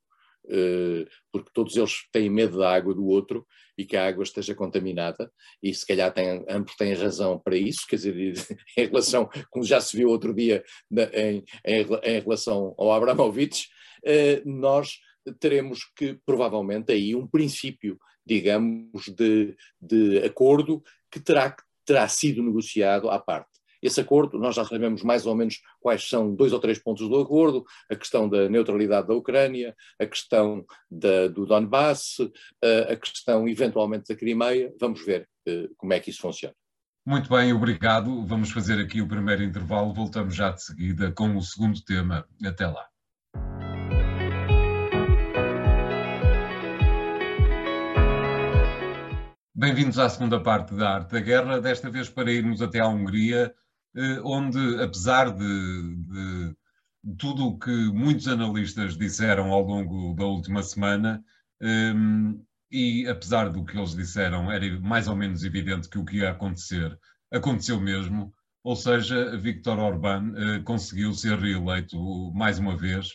uh, 0.47 1.07
porque 1.33 1.51
todos 1.53 1.77
eles 1.77 2.09
têm 2.13 2.31
medo 2.31 2.59
da 2.59 2.73
água 2.73 2.95
do 2.95 3.07
outro 3.07 3.47
e 3.77 3.85
que 3.85 3.97
a 3.97 4.07
água 4.07 4.25
esteja 4.25 4.55
contaminada, 4.55 5.31
e 5.63 5.75
se 5.75 5.87
calhar 5.87 6.13
ambos 6.49 6.75
têm 6.77 6.95
razão 6.95 7.39
para 7.39 7.57
isso, 7.57 7.87
quer 7.87 7.97
dizer, 7.97 8.15
em 8.77 8.87
relação, 8.87 9.29
como 9.51 9.65
já 9.65 9.81
se 9.81 9.97
viu 9.97 10.09
outro 10.09 10.35
dia 10.35 10.65
na, 10.91 11.05
em, 11.13 11.45
em, 11.65 11.87
em, 12.03 12.21
relação 12.21 12.75
ao 12.79 12.93
Abramovich, 12.93 13.69
uh, 14.05 14.49
nós 14.49 14.99
teremos 15.39 15.85
que, 15.97 16.19
provavelmente, 16.25 16.93
aí 16.93 17.15
um 17.15 17.27
princípio, 17.27 17.99
digamos, 18.25 19.07
de, 19.09 19.57
de 19.81 20.19
acordo 20.19 20.83
que 21.11 21.21
terá, 21.21 21.55
terá 21.85 22.09
sido 22.09 22.43
negociado 22.43 23.11
à 23.11 23.19
parte. 23.19 23.57
Esse 23.83 24.01
acordo, 24.01 24.39
nós 24.39 24.57
já 24.57 24.65
sabemos 24.65 25.03
mais 25.03 25.27
ou 25.27 25.35
menos 25.35 25.61
quais 25.81 26.09
são 26.09 26.35
dois 26.35 26.53
ou 26.53 26.59
três 26.59 26.79
pontos 26.79 27.09
do 27.09 27.21
acordo: 27.21 27.65
a 27.91 27.95
questão 27.95 28.29
da 28.29 28.49
neutralidade 28.49 29.07
da 29.07 29.15
Ucrânia, 29.15 29.77
a 30.01 30.07
questão 30.07 30.65
da, 30.91 31.29
do 31.29 31.47
Donbass, 31.47 32.17
a 32.91 32.97
questão 32.97 33.49
eventualmente 33.49 34.09
da 34.09 34.17
Crimeia. 34.17 34.75
Vamos 34.81 35.05
ver 35.05 35.29
uh, 35.49 35.73
como 35.77 35.93
é 35.93 36.01
que 36.01 36.11
isso 36.11 36.23
funciona. 36.23 36.55
Muito 37.07 37.31
bem, 37.31 37.53
obrigado. 37.53 38.27
Vamos 38.27 38.51
fazer 38.51 38.81
aqui 38.81 39.01
o 39.01 39.07
primeiro 39.07 39.45
intervalo. 39.45 39.95
Voltamos 39.95 40.35
já 40.35 40.51
de 40.51 40.63
seguida 40.65 41.13
com 41.13 41.37
o 41.37 41.43
segundo 41.43 41.81
tema. 41.85 42.27
Até 42.45 42.67
lá. 42.67 42.89
Bem-vindos 49.59 49.99
à 49.99 50.07
segunda 50.11 50.39
parte 50.39 50.75
da 50.75 50.97
Arte 50.97 51.13
da 51.13 51.21
Guerra, 51.21 51.59
desta 51.63 51.91
vez 51.91 52.11
para 52.11 52.31
irmos 52.31 52.61
até 52.61 52.79
à 52.79 52.87
Hungria, 52.87 53.55
eh, 53.97 54.21
onde, 54.23 54.59
apesar 54.83 55.31
de, 55.31 55.97
de, 55.97 56.57
tudo 57.17 57.47
o 57.47 57.59
que 57.59 57.71
muitos 57.71 58.29
analistas 58.29 58.99
disseram 58.99 59.51
ao 59.51 59.63
longo 59.63 60.13
da 60.13 60.27
última 60.27 60.63
semana, 60.63 61.25
ehm, 61.63 62.35
e 62.71 63.09
apesar 63.09 63.49
do 63.49 63.65
que 63.65 63.79
eles 63.79 63.97
disseram, 63.97 64.53
era 64.53 64.79
mais 64.79 65.09
ou 65.09 65.17
menos 65.17 65.43
evidente 65.43 65.89
que 65.89 65.99
o 65.99 66.05
que 66.05 66.19
ia 66.19 66.33
acontecer 66.33 66.95
aconteceu 67.33 67.81
mesmo, 67.81 68.35
ou 68.63 68.77
seja, 68.77 69.39
Viktor 69.39 69.79
Orbán 69.79 70.33
uh, 70.33 70.63
conseguiu 70.65 71.15
ser 71.15 71.39
reeleito 71.39 71.97
mais 72.35 72.59
uma 72.59 72.77
vez 72.77 73.07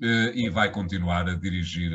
uh, 0.00 0.30
e 0.36 0.48
vai 0.50 0.70
continuar 0.70 1.28
a 1.28 1.34
dirigir 1.34 1.90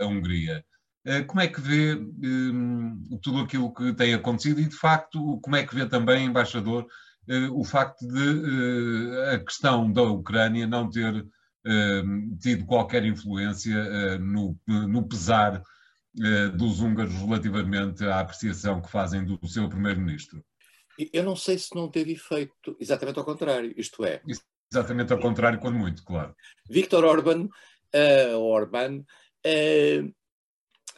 a 0.00 0.06
Hungria. 0.06 0.64
Eh, 1.04 1.22
como 1.22 1.40
é 1.40 1.48
que 1.48 1.60
vê 1.60 1.94
um, 1.94 3.18
tudo 3.22 3.40
aquilo 3.40 3.72
que 3.72 3.92
tem 3.94 4.12
acontecido 4.12 4.60
e, 4.60 4.68
de 4.68 4.76
facto, 4.76 5.40
como 5.40 5.56
é 5.56 5.66
que 5.66 5.74
vê 5.74 5.86
também, 5.86 6.26
embaixador, 6.26 6.86
uh, 7.28 7.58
o 7.58 7.64
facto 7.64 8.06
de 8.06 8.28
uh, 8.28 9.34
a 9.34 9.38
questão 9.38 9.90
da 9.90 10.02
Ucrânia 10.02 10.66
não 10.66 10.90
ter 10.90 11.26
tido 12.40 12.64
qualquer 12.64 13.04
influência 13.04 14.18
no, 14.18 14.58
no, 14.66 15.06
pesar 15.06 15.62
dos 16.56 16.80
húngaros 16.80 17.12
relativamente 17.12 18.02
à 18.06 18.20
apreciação 18.20 18.80
que 18.80 18.90
fazem 18.90 19.26
do 19.26 19.38
seu 19.46 19.68
primeiro-ministro? 19.68 20.42
Eu 21.12 21.22
não 21.22 21.36
sei 21.36 21.58
se 21.58 21.74
não 21.74 21.90
teve 21.90 22.12
efeito 22.12 22.74
exatamente 22.80 23.18
ao 23.18 23.26
contrário, 23.26 23.74
isto 23.76 24.02
é. 24.06 24.22
Exatamente 24.72 25.12
ao 25.12 25.20
contrário, 25.20 25.58
quando 25.58 25.78
muito, 25.78 26.02
claro. 26.02 26.34
Viktor 26.66 27.04
Orban, 27.04 27.44
uh, 27.94 28.38
Orban 28.38 29.00
uh, 29.00 30.14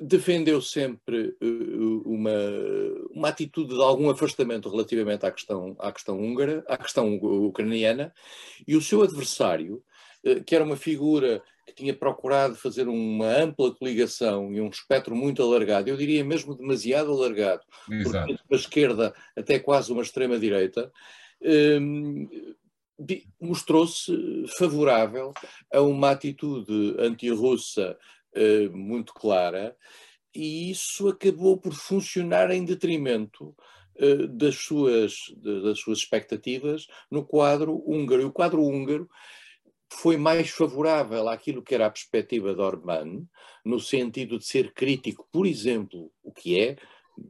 defendeu 0.02 0.61
sempre 0.61 1.37
uh, 1.40 2.02
uma, 2.04 2.30
uma 3.11 3.28
atitude 3.28 3.75
de 3.75 3.80
algum 3.80 4.11
afastamento 4.11 4.68
relativamente 4.68 5.25
à 5.25 5.30
questão, 5.30 5.76
à 5.78 5.92
questão 5.92 6.18
húngara, 6.18 6.64
à 6.68 6.76
questão 6.76 7.14
ucraniana, 7.14 8.12
e 8.66 8.75
o 8.75 8.82
seu 8.82 9.02
adversário, 9.02 9.82
uh, 10.26 10.42
que 10.44 10.54
era 10.54 10.64
uma 10.64 10.76
figura 10.76 11.42
que 11.66 11.75
tinha 11.75 11.94
procurado 11.94 12.56
fazer 12.56 12.88
uma 12.88 13.28
ampla 13.28 13.73
coligação 13.73 14.52
e 14.52 14.61
um 14.61 14.68
espectro 14.68 15.14
muito 15.14 15.40
alargado, 15.40 15.88
eu 15.88 15.97
diria 15.97 16.25
mesmo 16.25 16.56
demasiado 16.56 17.12
alargado, 17.12 17.62
Exato. 17.88 18.37
uma 18.50 18.56
esquerda 18.56 19.14
até 19.37 19.61
quase 19.61 19.92
uma 19.92 20.02
extrema-direita, 20.02 20.90
um, 21.40 22.28
mostrou-se 23.40 24.12
favorável 24.59 25.32
a 25.73 25.80
uma 25.80 26.11
atitude 26.11 26.97
anti-russa 26.99 27.97
uh, 28.37 28.77
muito 28.77 29.12
clara, 29.15 29.77
e 30.35 30.71
isso 30.71 31.09
acabou 31.09 31.59
por 31.59 31.75
funcionar 31.75 32.51
em 32.51 32.65
detrimento 32.65 33.55
uh, 34.01 34.27
das, 34.29 34.57
suas, 34.57 35.15
das 35.37 35.79
suas 35.79 35.99
expectativas 35.99 36.87
no 37.11 37.25
quadro 37.25 37.83
húngaro. 37.87 38.23
E 38.23 38.27
o 38.27 38.33
quadro 38.33 38.62
húngaro 38.62 39.09
foi 39.93 40.17
mais 40.17 40.51
favorável 40.51 41.29
àquilo 41.29 41.62
que 41.62 41.75
era 41.75 41.87
a 41.87 41.91
perspectiva 41.91 42.55
de 42.55 42.61
Orbán, 42.61 43.27
no 43.65 43.79
sentido 43.79 44.39
de 44.39 44.47
ser 44.47 44.73
crítico, 44.73 45.29
por 45.31 45.47
exemplo, 45.47 46.11
o 46.23 46.33
que 46.33 46.59
é, 46.59 46.77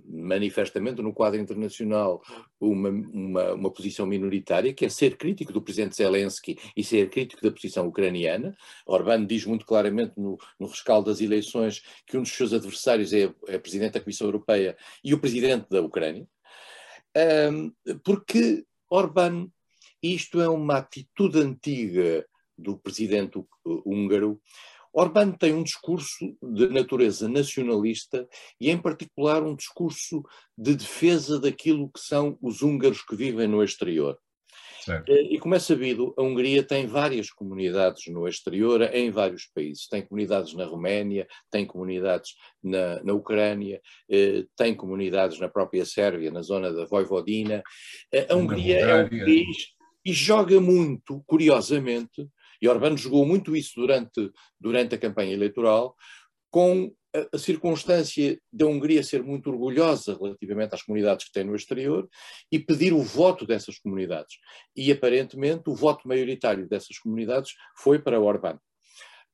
manifestamente 0.07 1.03
no 1.03 1.13
quadro 1.13 1.41
internacional 1.41 2.23
uma, 2.61 2.89
uma, 2.89 3.53
uma, 3.55 3.71
posição 3.71 4.07
minoritária, 4.07 4.73
que 4.73 4.85
é 4.85 4.89
ser 4.89 5.17
crítico 5.17 5.53
do 5.53 5.63
presidente 5.63 5.97
Zelensky 5.97 6.59
e 6.77 6.85
ser 6.85 7.11
crítico 7.11 7.43
da 7.43 7.51
posição 7.51 7.87
ucraniana. 7.89 8.57
Orbán 8.87 9.27
diz 9.27 9.45
muito 9.45 9.67
claramente 9.67 10.13
no, 10.17 10.39
no 10.59 10.67
rescaldo 10.67 11.11
das 11.11 11.21
eleições 11.21 11.83
que 12.07 12.17
um 12.17 12.23
dos 12.23 12.33
seus 12.33 12.53
adversários 12.53 13.13
é, 13.13 13.33
é 13.49 13.59
presidente 13.59 13.95
da 13.95 14.01
Comissão 14.01 14.27
Europeia 14.27 14.77
e 15.03 15.13
o 15.13 15.19
presidente 15.19 15.69
da 15.69 15.81
Ucrânia. 15.81 16.27
Um, 17.53 17.73
porque 18.05 18.65
Orbán, 18.89 19.49
isto 20.03 20.41
é 20.41 20.49
uma 20.49 20.79
atitude 20.79 21.39
antiga 21.39 22.27
do 22.57 22.79
presidente 22.79 23.43
húngaro, 23.65 24.41
Orbán 24.93 25.33
tem 25.33 25.55
um 25.55 25.63
discurso 25.63 26.37
de 26.43 26.69
natureza 26.69 27.29
nacionalista 27.29 28.29
e, 28.61 28.71
em 28.71 28.79
particular, 28.79 29.43
um 29.43 29.57
discurso 29.57 30.23
de 30.57 30.75
defesa 30.75 31.41
daquilo 31.41 31.91
que 31.91 32.01
são 32.01 32.39
os 32.43 32.63
húngaros 32.63 33.03
que 33.03 33.17
vivem 33.17 33.49
no 33.49 33.63
exterior. 33.63 34.19
Certo. 34.85 35.11
Eh, 35.11 35.35
e 35.35 35.39
como 35.39 35.55
é 35.55 35.59
sabido, 35.59 36.13
a 36.19 36.23
Hungria 36.23 36.63
tem 36.63 36.87
várias 36.87 37.31
comunidades 37.31 38.13
no 38.13 38.27
exterior, 38.27 38.83
em 38.93 39.11
vários 39.11 39.47
países. 39.47 39.87
Tem 39.89 40.05
comunidades 40.05 40.55
na 40.55 40.65
Roménia, 40.65 41.27
tem 41.51 41.65
comunidades 41.65 42.35
na, 42.63 43.03
na 43.05 43.13
Ucrânia, 43.13 43.81
eh, 44.11 44.45
tem 44.57 44.75
comunidades 44.75 45.39
na 45.39 45.49
própria 45.49 45.85
Sérvia, 45.85 46.33
na 46.33 46.43
zona 46.43 46.73
da 46.73 46.85
Vojvodina. 46.85 47.63
Eh, 48.13 48.27
a 48.29 48.35
Hungria 48.35 48.81
é 48.81 49.05
um 49.05 49.09
país 49.09 49.69
e 50.05 50.13
joga 50.13 50.61
muito, 50.61 51.23
curiosamente, 51.27 52.29
e 52.63 52.69
Orbán 52.69 52.97
jogou 52.97 53.27
muito 53.27 53.57
isso 53.57 53.73
durante, 53.75 54.31
durante 54.59 54.95
a 54.95 54.99
campanha 54.99 55.33
eleitoral, 55.33 55.97
com 56.49 56.95
a, 57.35 57.37
circunstância 57.37 58.41
da 58.53 58.67
Hungria 58.67 59.03
ser 59.03 59.23
muito 59.25 59.51
orgulhosa 59.51 60.17
relativamente 60.17 60.73
às 60.73 60.83
comunidades 60.83 61.27
que 61.27 61.33
tem 61.33 61.43
no 61.43 61.57
exterior 61.57 62.09
e 62.53 62.61
pedir 62.61 62.93
o 62.93 63.03
voto 63.03 63.45
dessas 63.45 63.81
comunidades. 63.81 64.37
E 64.77 64.93
aparentemente 64.93 65.69
o 65.69 65.75
voto 65.75 66.07
maioritário 66.07 66.69
dessas 66.69 66.99
comunidades 66.99 67.53
foi 67.77 67.99
para 67.99 68.21
Orbán. 68.21 68.59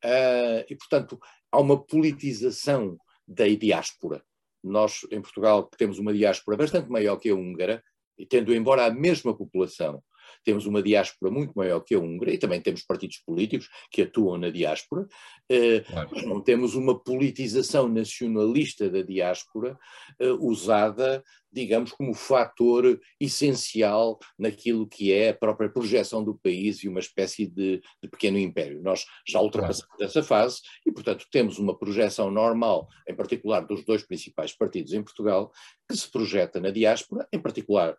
Uh, 0.02 0.64
e 0.70 0.76
portanto 0.76 1.18
há 1.52 1.60
uma 1.60 1.84
politização 1.84 2.96
da 3.26 3.46
diáspora. 3.46 4.22
Nós, 4.64 5.00
em 5.10 5.20
Portugal, 5.20 5.68
temos 5.76 5.98
uma 5.98 6.14
diáspora 6.14 6.56
bastante 6.56 6.88
maior 6.88 7.16
que 7.16 7.28
a 7.28 7.34
húngara, 7.34 7.82
e 8.16 8.24
tendo 8.24 8.54
embora 8.54 8.86
a 8.86 8.90
mesma 8.90 9.36
população, 9.36 10.02
temos 10.48 10.64
uma 10.64 10.82
diáspora 10.82 11.30
muito 11.30 11.52
maior 11.54 11.80
que 11.80 11.94
a 11.94 11.98
húngara 11.98 12.32
e 12.32 12.38
também 12.38 12.58
temos 12.58 12.80
partidos 12.80 13.18
políticos 13.18 13.68
que 13.90 14.00
atuam 14.00 14.38
na 14.38 14.48
diáspora. 14.48 15.06
Eh, 15.46 15.80
claro. 15.80 16.26
Não 16.26 16.40
temos 16.40 16.74
uma 16.74 16.98
politização 16.98 17.86
nacionalista 17.86 18.88
da 18.88 19.02
diáspora 19.02 19.78
eh, 20.18 20.32
usada, 20.40 21.22
digamos, 21.52 21.92
como 21.92 22.14
fator 22.14 22.98
essencial 23.20 24.18
naquilo 24.38 24.88
que 24.88 25.12
é 25.12 25.28
a 25.28 25.34
própria 25.34 25.68
projeção 25.68 26.24
do 26.24 26.34
país 26.34 26.82
e 26.82 26.88
uma 26.88 27.00
espécie 27.00 27.46
de, 27.46 27.82
de 28.02 28.08
pequeno 28.08 28.38
império. 28.38 28.80
Nós 28.82 29.04
já 29.28 29.42
ultrapassamos 29.42 29.96
claro. 29.96 30.04
essa 30.10 30.22
fase 30.22 30.60
e, 30.86 30.90
portanto, 30.90 31.26
temos 31.30 31.58
uma 31.58 31.78
projeção 31.78 32.30
normal, 32.30 32.88
em 33.06 33.14
particular 33.14 33.66
dos 33.66 33.84
dois 33.84 34.02
principais 34.02 34.56
partidos 34.56 34.94
em 34.94 35.02
Portugal, 35.02 35.52
que 35.86 35.94
se 35.94 36.10
projeta 36.10 36.58
na 36.58 36.70
diáspora, 36.70 37.28
em 37.30 37.38
particular 37.38 37.98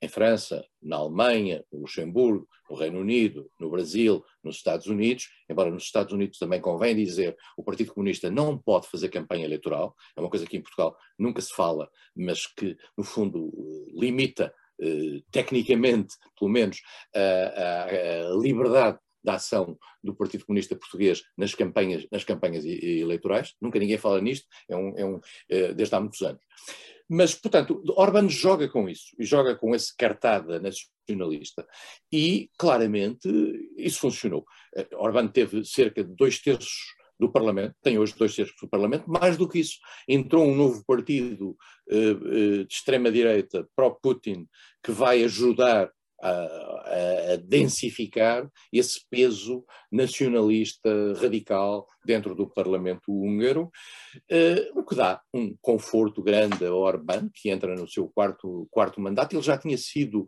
em 0.00 0.08
França, 0.08 0.64
na 0.80 0.96
Alemanha, 0.96 1.64
no 1.72 1.80
Luxemburgo, 1.80 2.48
no 2.70 2.76
Reino 2.76 3.00
Unido, 3.00 3.50
no 3.58 3.70
Brasil, 3.70 4.24
nos 4.42 4.56
Estados 4.56 4.86
Unidos, 4.86 5.28
embora 5.48 5.70
nos 5.70 5.84
Estados 5.84 6.12
Unidos 6.12 6.38
também 6.38 6.60
convém 6.60 6.94
dizer 6.94 7.36
o 7.56 7.64
Partido 7.64 7.92
Comunista 7.92 8.30
não 8.30 8.56
pode 8.56 8.88
fazer 8.88 9.08
campanha 9.08 9.44
eleitoral, 9.44 9.94
é 10.16 10.20
uma 10.20 10.30
coisa 10.30 10.46
que 10.46 10.56
em 10.56 10.62
Portugal 10.62 10.96
nunca 11.18 11.40
se 11.40 11.52
fala, 11.52 11.90
mas 12.14 12.46
que 12.46 12.76
no 12.96 13.04
fundo 13.04 13.50
limita 13.92 14.54
eh, 14.80 15.20
tecnicamente, 15.30 16.14
pelo 16.38 16.50
menos, 16.50 16.80
a, 17.14 17.20
a, 17.20 18.30
a 18.30 18.36
liberdade 18.36 18.98
da 19.22 19.34
ação 19.34 19.76
do 20.02 20.14
Partido 20.14 20.46
Comunista 20.46 20.76
Português 20.76 21.22
nas 21.36 21.54
campanhas, 21.54 22.06
nas 22.10 22.24
campanhas 22.24 22.64
eleitorais. 22.64 23.54
Nunca 23.60 23.78
ninguém 23.78 23.98
fala 23.98 24.20
nisto, 24.20 24.46
é 24.68 24.76
um, 24.76 24.96
é 24.96 25.04
um, 25.04 25.20
é, 25.50 25.74
desde 25.74 25.94
há 25.94 26.00
muitos 26.00 26.22
anos. 26.22 26.42
Mas, 27.08 27.34
portanto, 27.34 27.82
Orban 27.96 28.28
joga 28.28 28.68
com 28.68 28.88
isso, 28.88 29.16
e 29.18 29.24
joga 29.24 29.56
com 29.56 29.74
esse 29.74 29.96
cartada 29.96 30.60
nacionalista. 30.60 31.66
E, 32.12 32.50
claramente, 32.58 33.28
isso 33.76 34.00
funcionou. 34.00 34.44
Orban 34.94 35.28
teve 35.28 35.64
cerca 35.64 36.04
de 36.04 36.14
dois 36.14 36.38
terços 36.38 36.98
do 37.18 37.30
Parlamento, 37.30 37.74
tem 37.82 37.98
hoje 37.98 38.14
dois 38.16 38.34
terços 38.34 38.54
do 38.60 38.68
Parlamento, 38.68 39.10
mais 39.10 39.36
do 39.36 39.48
que 39.48 39.58
isso, 39.58 39.78
entrou 40.06 40.46
um 40.46 40.54
novo 40.54 40.84
partido 40.86 41.56
uh, 41.90 42.12
uh, 42.12 42.64
de 42.64 42.72
extrema-direita, 42.72 43.66
pró-Putin, 43.74 44.46
que 44.84 44.92
vai 44.92 45.24
ajudar 45.24 45.90
a, 46.20 47.32
a, 47.32 47.36
densificar 47.36 48.50
esse 48.72 49.00
peso 49.08 49.64
nacionalista 49.90 50.90
radical 51.20 51.86
dentro 52.04 52.34
do 52.34 52.48
Parlamento 52.48 53.12
húngaro, 53.12 53.70
uh, 54.30 54.78
o 54.78 54.84
que 54.84 54.94
dá 54.94 55.20
um 55.32 55.54
conforto 55.60 56.22
grande 56.22 56.64
a 56.64 56.74
Orbán, 56.74 57.28
que 57.32 57.50
entra 57.50 57.74
no 57.74 57.88
seu 57.88 58.08
quarto, 58.08 58.66
quarto 58.70 59.00
mandato. 59.00 59.34
Ele 59.34 59.42
já 59.42 59.56
tinha 59.56 59.78
sido 59.78 60.26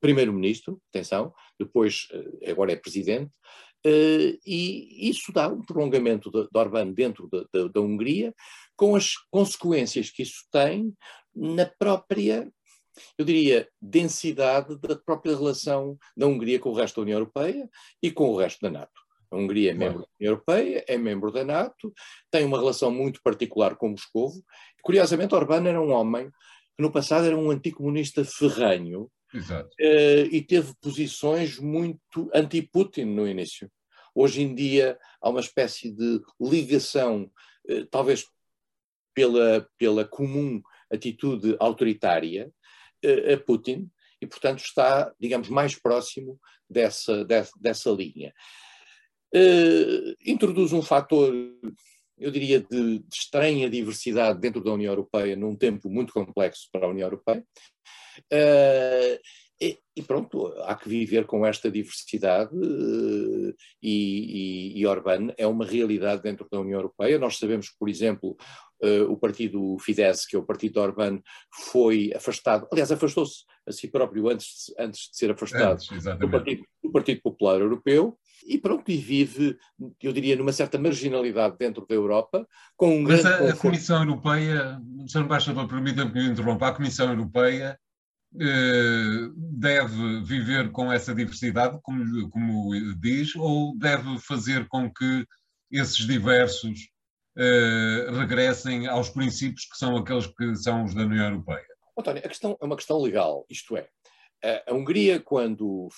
primeiro-ministro, 0.00 0.80
atenção, 0.88 1.32
depois 1.58 2.08
agora 2.46 2.72
é 2.72 2.76
presidente, 2.76 3.30
Uh, 3.86 4.36
e 4.44 5.08
isso 5.08 5.32
dá 5.32 5.48
um 5.48 5.62
prolongamento 5.62 6.30
de, 6.30 6.42
de 6.42 6.58
Orbán 6.58 6.92
dentro 6.92 7.28
de, 7.32 7.46
de, 7.52 7.72
da 7.72 7.80
Hungria, 7.80 8.34
com 8.76 8.94
as 8.94 9.16
consequências 9.30 10.10
que 10.10 10.22
isso 10.22 10.44
tem 10.52 10.94
na 11.34 11.64
própria, 11.64 12.52
eu 13.18 13.24
diria, 13.24 13.68
densidade 13.80 14.78
da 14.78 14.96
própria 14.96 15.36
relação 15.36 15.98
da 16.16 16.26
Hungria 16.26 16.58
com 16.58 16.70
o 16.70 16.74
resto 16.74 16.96
da 16.96 17.02
União 17.02 17.18
Europeia 17.18 17.68
e 18.02 18.10
com 18.10 18.30
o 18.30 18.36
resto 18.36 18.60
da 18.62 18.70
NATO. 18.70 19.00
A 19.30 19.36
Hungria 19.36 19.70
é 19.70 19.74
membro 19.74 20.00
da 20.00 20.08
União 20.18 20.32
Europeia, 20.32 20.84
é 20.88 20.96
membro 20.96 21.30
da 21.30 21.44
NATO, 21.44 21.92
tem 22.30 22.44
uma 22.44 22.58
relação 22.58 22.90
muito 22.90 23.22
particular 23.22 23.76
com 23.76 23.90
Moscou. 23.90 24.32
Curiosamente, 24.82 25.34
Orbán 25.34 25.66
era 25.66 25.80
um 25.80 25.90
homem 25.90 26.28
que 26.76 26.82
no 26.82 26.90
passado 26.90 27.26
era 27.26 27.36
um 27.36 27.50
anticomunista 27.50 28.24
ferranho, 28.24 29.10
Uh, 29.80 30.26
e 30.30 30.42
teve 30.42 30.74
posições 30.80 31.58
muito 31.58 32.30
anti-Putin 32.34 33.04
no 33.04 33.28
início. 33.28 33.70
Hoje 34.14 34.42
em 34.42 34.54
dia 34.54 34.98
há 35.22 35.30
uma 35.30 35.40
espécie 35.40 35.90
de 35.90 36.20
ligação, 36.40 37.30
uh, 37.68 37.86
talvez 37.86 38.26
pela, 39.14 39.68
pela 39.78 40.04
comum 40.04 40.60
atitude 40.90 41.56
autoritária, 41.60 42.50
a 43.04 43.36
Putin, 43.38 43.90
e 44.20 44.26
portanto 44.26 44.60
está, 44.60 45.12
digamos, 45.18 45.48
mais 45.48 45.74
próximo 45.74 46.38
dessa, 46.68 47.24
dessa, 47.24 47.52
dessa 47.58 47.90
linha. 47.90 48.34
introduz 50.26 50.72
um 50.72 50.82
fator 50.82 51.32
eu 52.20 52.30
diria, 52.30 52.60
de, 52.60 52.98
de, 52.98 53.04
estranha 53.10 53.70
diversidade 53.70 54.38
dentro 54.38 54.62
da 54.62 54.72
União 54.72 54.92
Europeia, 54.92 55.34
num 55.34 55.56
tempo 55.56 55.88
muito 55.88 56.12
complexo 56.12 56.68
para 56.70 56.86
a 56.86 56.90
União 56.90 57.06
Europeia. 57.06 57.42
Uh, 58.30 59.18
e, 59.60 59.78
e, 59.94 60.02
pronto, 60.02 60.46
há 60.64 60.74
que 60.74 60.88
viver 60.88 61.26
com 61.26 61.44
esta 61.44 61.70
diversidade 61.70 62.54
uh, 62.56 63.54
e, 63.82 64.72
e, 64.72 64.80
e 64.80 64.86
Orbán 64.86 65.34
é 65.36 65.46
uma 65.46 65.66
realidade 65.66 66.22
dentro 66.22 66.46
da 66.50 66.58
União 66.58 66.78
Europeia. 66.78 67.18
Nós 67.18 67.36
sabemos 67.36 67.68
que, 67.68 67.76
por 67.78 67.88
exemplo, 67.88 68.36
uh, 68.82 69.12
o 69.12 69.18
partido 69.18 69.76
Fidesz, 69.78 70.26
que 70.26 70.34
é 70.34 70.38
o 70.38 70.46
partido 70.46 70.74
de 70.74 70.78
Orbán, 70.78 71.20
foi 71.52 72.10
afastado, 72.16 72.66
aliás, 72.72 72.90
afastou-se 72.90 73.44
a 73.66 73.72
si 73.72 73.88
próprio 73.88 74.30
antes, 74.30 74.72
antes 74.78 75.10
de 75.10 75.16
ser 75.16 75.30
afastado 75.30 75.72
antes, 75.72 76.04
do, 76.18 76.30
partido, 76.30 76.62
do 76.82 76.90
Partido 76.90 77.20
Popular 77.20 77.60
Europeu 77.60 78.18
e 78.46 78.56
pronto, 78.56 78.90
e 78.90 78.96
vive, 78.96 79.58
eu 80.02 80.12
diria, 80.12 80.36
numa 80.36 80.52
certa 80.52 80.78
marginalidade 80.78 81.56
dentro 81.58 81.86
da 81.86 81.94
Europa, 81.94 82.46
com 82.76 82.96
um 82.96 83.02
Mas 83.02 83.22
grande... 83.22 83.50
a, 83.50 83.52
a 83.52 83.56
Comissão 83.56 84.02
Europeia, 84.02 84.80
Sr. 85.06 85.20
Embaixador, 85.20 85.68
permita-me 85.68 86.10
que 86.10 86.18
me 86.18 86.30
interrompa, 86.30 86.68
a 86.68 86.72
Comissão 86.72 87.10
Europeia 87.10 87.78
eh, 87.78 87.89
deve 88.32 90.22
viver 90.22 90.70
com 90.70 90.92
essa 90.92 91.14
diversidade, 91.14 91.78
como, 91.82 92.30
como 92.30 92.70
diz, 93.00 93.34
ou 93.36 93.76
deve 93.76 94.18
fazer 94.20 94.66
com 94.68 94.92
que 94.92 95.26
esses 95.70 96.06
diversos 96.06 96.88
eh, 97.36 98.06
regressem 98.10 98.86
aos 98.86 99.08
princípios 99.10 99.64
que 99.66 99.76
são 99.76 99.96
aqueles 99.96 100.26
que 100.26 100.54
são 100.56 100.84
os 100.84 100.94
da 100.94 101.02
União 101.02 101.26
Europeia? 101.26 101.66
António, 101.98 102.22
a 102.24 102.28
questão 102.28 102.56
é 102.60 102.64
uma 102.64 102.76
questão 102.76 103.00
legal, 103.00 103.44
isto 103.48 103.76
é, 103.76 103.88
a 104.66 104.72
Hungria, 104.72 105.20
quando, 105.20 105.88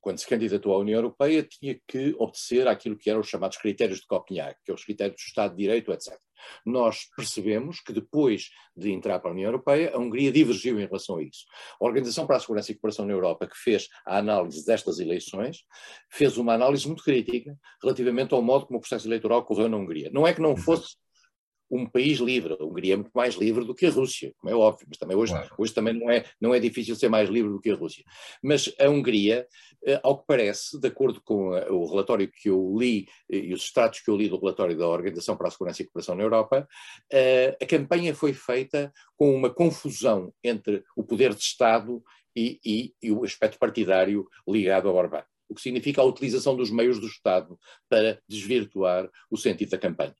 quando 0.00 0.18
se 0.18 0.26
candidatou 0.26 0.72
à 0.72 0.78
União 0.78 0.98
Europeia, 0.98 1.42
tinha 1.42 1.78
que 1.88 2.14
obedecer 2.18 2.68
àquilo 2.68 2.96
que 2.96 3.10
eram 3.10 3.20
os 3.20 3.28
chamados 3.28 3.56
critérios 3.56 4.00
de 4.00 4.06
Copenhague, 4.06 4.56
que 4.60 4.66
são 4.66 4.74
é 4.74 4.76
os 4.76 4.84
critérios 4.84 5.16
do 5.16 5.26
Estado 5.26 5.50
de 5.50 5.62
Direito, 5.62 5.92
etc. 5.92 6.16
Nós 6.64 7.06
percebemos 7.16 7.80
que 7.80 7.92
depois 7.92 8.50
de 8.76 8.92
entrar 8.92 9.18
para 9.20 9.30
a 9.30 9.32
União 9.32 9.48
Europeia, 9.48 9.92
a 9.94 9.98
Hungria 9.98 10.32
divergiu 10.32 10.78
em 10.78 10.86
relação 10.86 11.16
a 11.16 11.22
isso. 11.22 11.44
A 11.80 11.84
Organização 11.84 12.26
para 12.26 12.36
a 12.36 12.40
Segurança 12.40 12.70
e 12.70 12.74
Cooperação 12.74 13.06
na 13.06 13.12
Europa, 13.12 13.46
que 13.46 13.56
fez 13.56 13.88
a 14.06 14.18
análise 14.18 14.64
destas 14.64 14.98
eleições, 14.98 15.64
fez 16.08 16.36
uma 16.36 16.54
análise 16.54 16.86
muito 16.86 17.02
crítica 17.02 17.56
relativamente 17.82 18.34
ao 18.34 18.42
modo 18.42 18.66
como 18.66 18.78
o 18.78 18.80
processo 18.80 19.06
eleitoral 19.06 19.44
correu 19.44 19.68
na 19.68 19.76
Hungria. 19.76 20.10
Não 20.12 20.26
é 20.26 20.34
que 20.34 20.40
não 20.40 20.56
fosse 20.56 20.96
um 21.70 21.86
país 21.86 22.18
livre. 22.18 22.56
A 22.58 22.64
Hungria 22.64 22.94
é 22.94 22.96
muito 22.96 23.12
mais 23.14 23.34
livre 23.34 23.64
do 23.64 23.74
que 23.74 23.86
a 23.86 23.90
Rússia, 23.90 24.34
como 24.38 24.52
é 24.52 24.56
óbvio, 24.56 24.86
mas 24.88 24.98
também 24.98 25.16
hoje, 25.16 25.32
claro. 25.32 25.54
hoje 25.56 25.72
também 25.72 25.94
não 25.94 26.10
é, 26.10 26.24
não 26.40 26.54
é 26.54 26.58
difícil 26.58 26.96
ser 26.96 27.08
mais 27.08 27.28
livre 27.28 27.50
do 27.50 27.60
que 27.60 27.70
a 27.70 27.74
Rússia. 27.74 28.04
Mas 28.42 28.72
a 28.78 28.88
Hungria, 28.88 29.46
eh, 29.86 30.00
ao 30.02 30.18
que 30.18 30.26
parece, 30.26 30.78
de 30.80 30.88
acordo 30.88 31.20
com 31.22 31.50
o 31.50 31.86
relatório 31.86 32.30
que 32.30 32.50
eu 32.50 32.76
li 32.76 33.06
eh, 33.30 33.36
e 33.36 33.54
os 33.54 33.62
extratos 33.62 34.00
que 34.00 34.10
eu 34.10 34.16
li 34.16 34.28
do 34.28 34.38
relatório 34.38 34.76
da 34.76 34.88
Organização 34.88 35.36
para 35.36 35.48
a 35.48 35.50
Segurança 35.50 35.82
e 35.82 35.84
Cooperação 35.84 36.14
na 36.14 36.24
Europa, 36.24 36.68
eh, 37.12 37.56
a 37.60 37.66
campanha 37.66 38.14
foi 38.14 38.32
feita 38.32 38.92
com 39.16 39.34
uma 39.34 39.50
confusão 39.50 40.32
entre 40.42 40.82
o 40.96 41.04
poder 41.04 41.34
de 41.34 41.42
Estado 41.42 42.02
e, 42.34 42.58
e, 42.64 42.94
e 43.02 43.12
o 43.12 43.24
aspecto 43.24 43.58
partidário 43.58 44.26
ligado 44.46 44.88
ao 44.88 44.96
Orbán 44.96 45.24
o 45.50 45.54
que 45.54 45.60
significa 45.60 46.00
a 46.00 46.04
utilização 46.04 46.56
dos 46.56 46.70
meios 46.70 47.00
do 47.00 47.06
Estado 47.06 47.58
para 47.88 48.22
desvirtuar 48.28 49.10
o 49.28 49.36
sentido 49.36 49.70
da 49.70 49.78
campanha. 49.78 50.14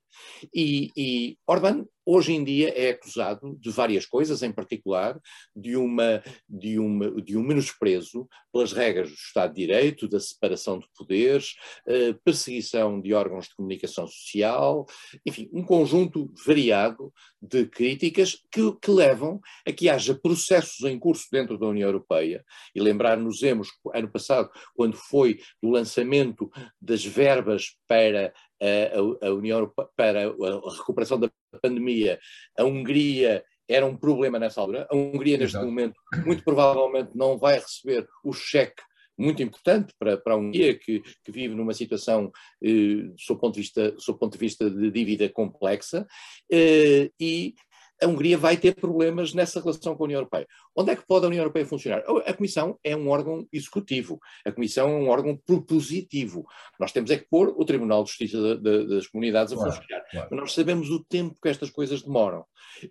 E, 0.52 0.90
e 0.96 1.38
Orbán 1.46 1.86
hoje 2.04 2.32
em 2.32 2.42
dia 2.42 2.70
é 2.70 2.90
acusado 2.90 3.56
de 3.60 3.70
várias 3.70 4.06
coisas, 4.06 4.42
em 4.42 4.52
particular 4.52 5.18
de, 5.54 5.76
uma, 5.76 6.22
de, 6.48 6.78
uma, 6.78 7.10
de 7.22 7.36
um 7.36 7.42
menosprezo 7.42 8.28
pelas 8.52 8.72
regras 8.72 9.08
do 9.08 9.14
Estado 9.14 9.54
de 9.54 9.66
Direito, 9.66 10.08
da 10.08 10.18
separação 10.18 10.78
de 10.78 10.86
poderes, 10.96 11.54
eh, 11.86 12.14
perseguição 12.24 13.00
de 13.00 13.14
órgãos 13.14 13.48
de 13.48 13.54
comunicação 13.54 14.06
social, 14.06 14.86
enfim, 15.26 15.48
um 15.52 15.62
conjunto 15.62 16.32
variado 16.44 17.12
de 17.40 17.66
críticas 17.66 18.38
que, 18.50 18.72
que 18.80 18.90
levam 18.90 19.40
a 19.66 19.72
que 19.72 19.88
haja 19.88 20.14
processos 20.14 20.80
em 20.88 20.98
curso 20.98 21.26
dentro 21.30 21.58
da 21.58 21.66
União 21.66 21.88
Europeia. 21.88 22.44
E 22.74 22.80
lembrar-nos-emos, 22.80 23.68
ano 23.94 24.10
passado, 24.10 24.50
quando 24.74 24.96
foi 24.96 25.38
o 25.62 25.70
lançamento 25.70 26.50
das 26.80 27.04
verbas 27.04 27.76
para 27.86 28.32
a, 28.60 29.26
a 29.26 29.30
União 29.32 29.58
Europeia, 29.58 29.88
para 29.96 30.28
a 30.28 30.76
recuperação 30.76 31.18
da 31.18 31.30
pandemia, 31.58 32.18
a 32.58 32.64
Hungria 32.64 33.44
era 33.68 33.86
um 33.86 33.96
problema 33.96 34.38
nessa 34.38 34.60
altura. 34.60 34.86
A 34.90 34.96
Hungria, 34.96 35.38
neste 35.38 35.56
Exato. 35.56 35.66
momento, 35.66 35.94
muito 36.26 36.42
provavelmente 36.42 37.10
não 37.14 37.38
vai 37.38 37.58
receber 37.58 38.06
o 38.24 38.32
cheque 38.32 38.82
muito 39.20 39.42
importante 39.42 39.92
para, 39.98 40.16
para 40.16 40.32
a 40.32 40.36
Hungria, 40.36 40.76
que, 40.76 41.02
que 41.22 41.30
vive 41.30 41.54
numa 41.54 41.74
situação, 41.74 42.32
eh, 42.64 43.12
do, 43.28 43.38
ponto 43.38 43.54
de 43.54 43.60
vista, 43.60 43.92
do 43.92 44.18
ponto 44.18 44.32
de 44.32 44.38
vista 44.38 44.70
de 44.70 44.90
dívida 44.90 45.28
complexa, 45.28 46.06
eh, 46.50 47.10
e 47.20 47.54
a 48.02 48.06
Hungria 48.06 48.38
vai 48.38 48.56
ter 48.56 48.74
problemas 48.74 49.34
nessa 49.34 49.60
relação 49.60 49.94
com 49.94 50.04
a 50.04 50.06
União 50.06 50.18
Europeia. 50.18 50.46
Onde 50.74 50.90
é 50.90 50.96
que 50.96 51.06
pode 51.06 51.24
a 51.24 51.28
União 51.28 51.42
Europeia 51.42 51.66
funcionar? 51.66 52.02
A 52.26 52.32
Comissão 52.32 52.78
é 52.82 52.96
um 52.96 53.08
órgão 53.08 53.46
executivo, 53.52 54.18
a 54.44 54.52
Comissão 54.52 54.88
é 54.88 54.92
um 54.92 55.08
órgão 55.08 55.36
propositivo. 55.36 56.46
Nós 56.78 56.92
temos 56.92 57.10
é 57.10 57.18
que 57.18 57.26
pôr 57.28 57.54
o 57.56 57.64
Tribunal 57.64 58.02
de 58.04 58.10
Justiça 58.10 58.56
das 58.56 59.06
Comunidades 59.06 59.52
a 59.52 59.56
claro, 59.56 59.72
funcionar. 59.72 60.04
Claro. 60.10 60.28
Mas 60.30 60.40
nós 60.40 60.52
sabemos 60.52 60.90
o 60.90 61.04
tempo 61.04 61.36
que 61.40 61.48
estas 61.48 61.70
coisas 61.70 62.02
demoram. 62.02 62.44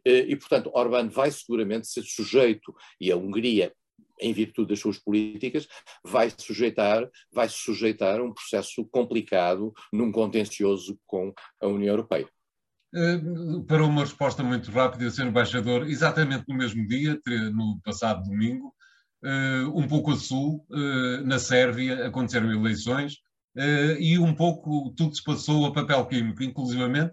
Eh, 0.05 0.25
e, 0.29 0.35
portanto, 0.35 0.71
Orbán 0.73 1.09
vai 1.09 1.31
seguramente 1.31 1.87
ser 1.87 2.03
sujeito, 2.03 2.73
e 2.99 3.11
a 3.11 3.17
Hungria 3.17 3.73
em 4.21 4.33
virtude 4.33 4.69
das 4.69 4.79
suas 4.79 4.97
políticas, 4.97 5.65
vai 6.03 6.29
sujeitar, 6.37 7.09
vai 7.31 7.47
se 7.47 7.55
sujeitar 7.55 8.19
a 8.19 8.23
um 8.23 8.33
processo 8.33 8.85
complicado 8.91 9.73
num 9.93 10.11
contencioso 10.11 10.99
com 11.07 11.33
a 11.61 11.67
União 11.67 11.93
Europeia. 11.93 12.27
Eh, 12.93 13.19
para 13.67 13.85
uma 13.85 14.01
resposta 14.01 14.43
muito 14.43 14.71
rápida, 14.71 15.09
Sr. 15.11 15.27
Embaixador, 15.27 15.87
exatamente 15.87 16.45
no 16.47 16.55
mesmo 16.55 16.87
dia, 16.87 17.19
no 17.53 17.79
passado 17.83 18.23
domingo, 18.23 18.73
eh, 19.23 19.63
um 19.75 19.87
pouco 19.87 20.11
a 20.11 20.15
sul, 20.15 20.65
eh, 20.71 21.21
na 21.23 21.37
Sérvia, 21.37 22.07
aconteceram 22.07 22.51
eleições 22.51 23.17
e 23.99 24.17
um 24.17 24.33
pouco 24.33 24.93
tudo 24.95 25.13
se 25.15 25.23
passou 25.23 25.65
a 25.65 25.73
papel 25.73 26.05
químico, 26.05 26.43
inclusivamente 26.43 27.11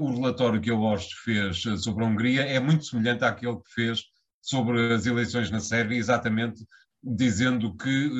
o 0.00 0.14
relatório 0.14 0.60
que 0.60 0.70
a 0.70 0.74
OSCE 0.74 1.14
fez 1.24 1.62
sobre 1.82 2.04
a 2.04 2.06
Hungria 2.06 2.42
é 2.42 2.60
muito 2.60 2.84
semelhante 2.84 3.24
àquele 3.24 3.56
que 3.56 3.72
fez 3.74 4.04
sobre 4.40 4.94
as 4.94 5.04
eleições 5.06 5.50
na 5.50 5.58
Sérvia, 5.58 5.98
exatamente 5.98 6.64
dizendo 7.02 7.74
que 7.76 8.10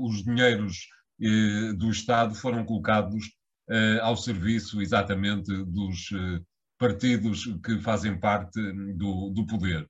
os 0.00 0.24
dinheiros 0.24 0.88
do 1.76 1.90
Estado 1.90 2.34
foram 2.34 2.64
colocados 2.64 3.26
ao 4.02 4.16
serviço 4.16 4.80
exatamente 4.80 5.52
dos 5.64 6.10
partidos 6.78 7.44
que 7.64 7.78
fazem 7.78 8.18
parte 8.18 8.60
do, 8.94 9.30
do 9.30 9.46
poder. 9.46 9.88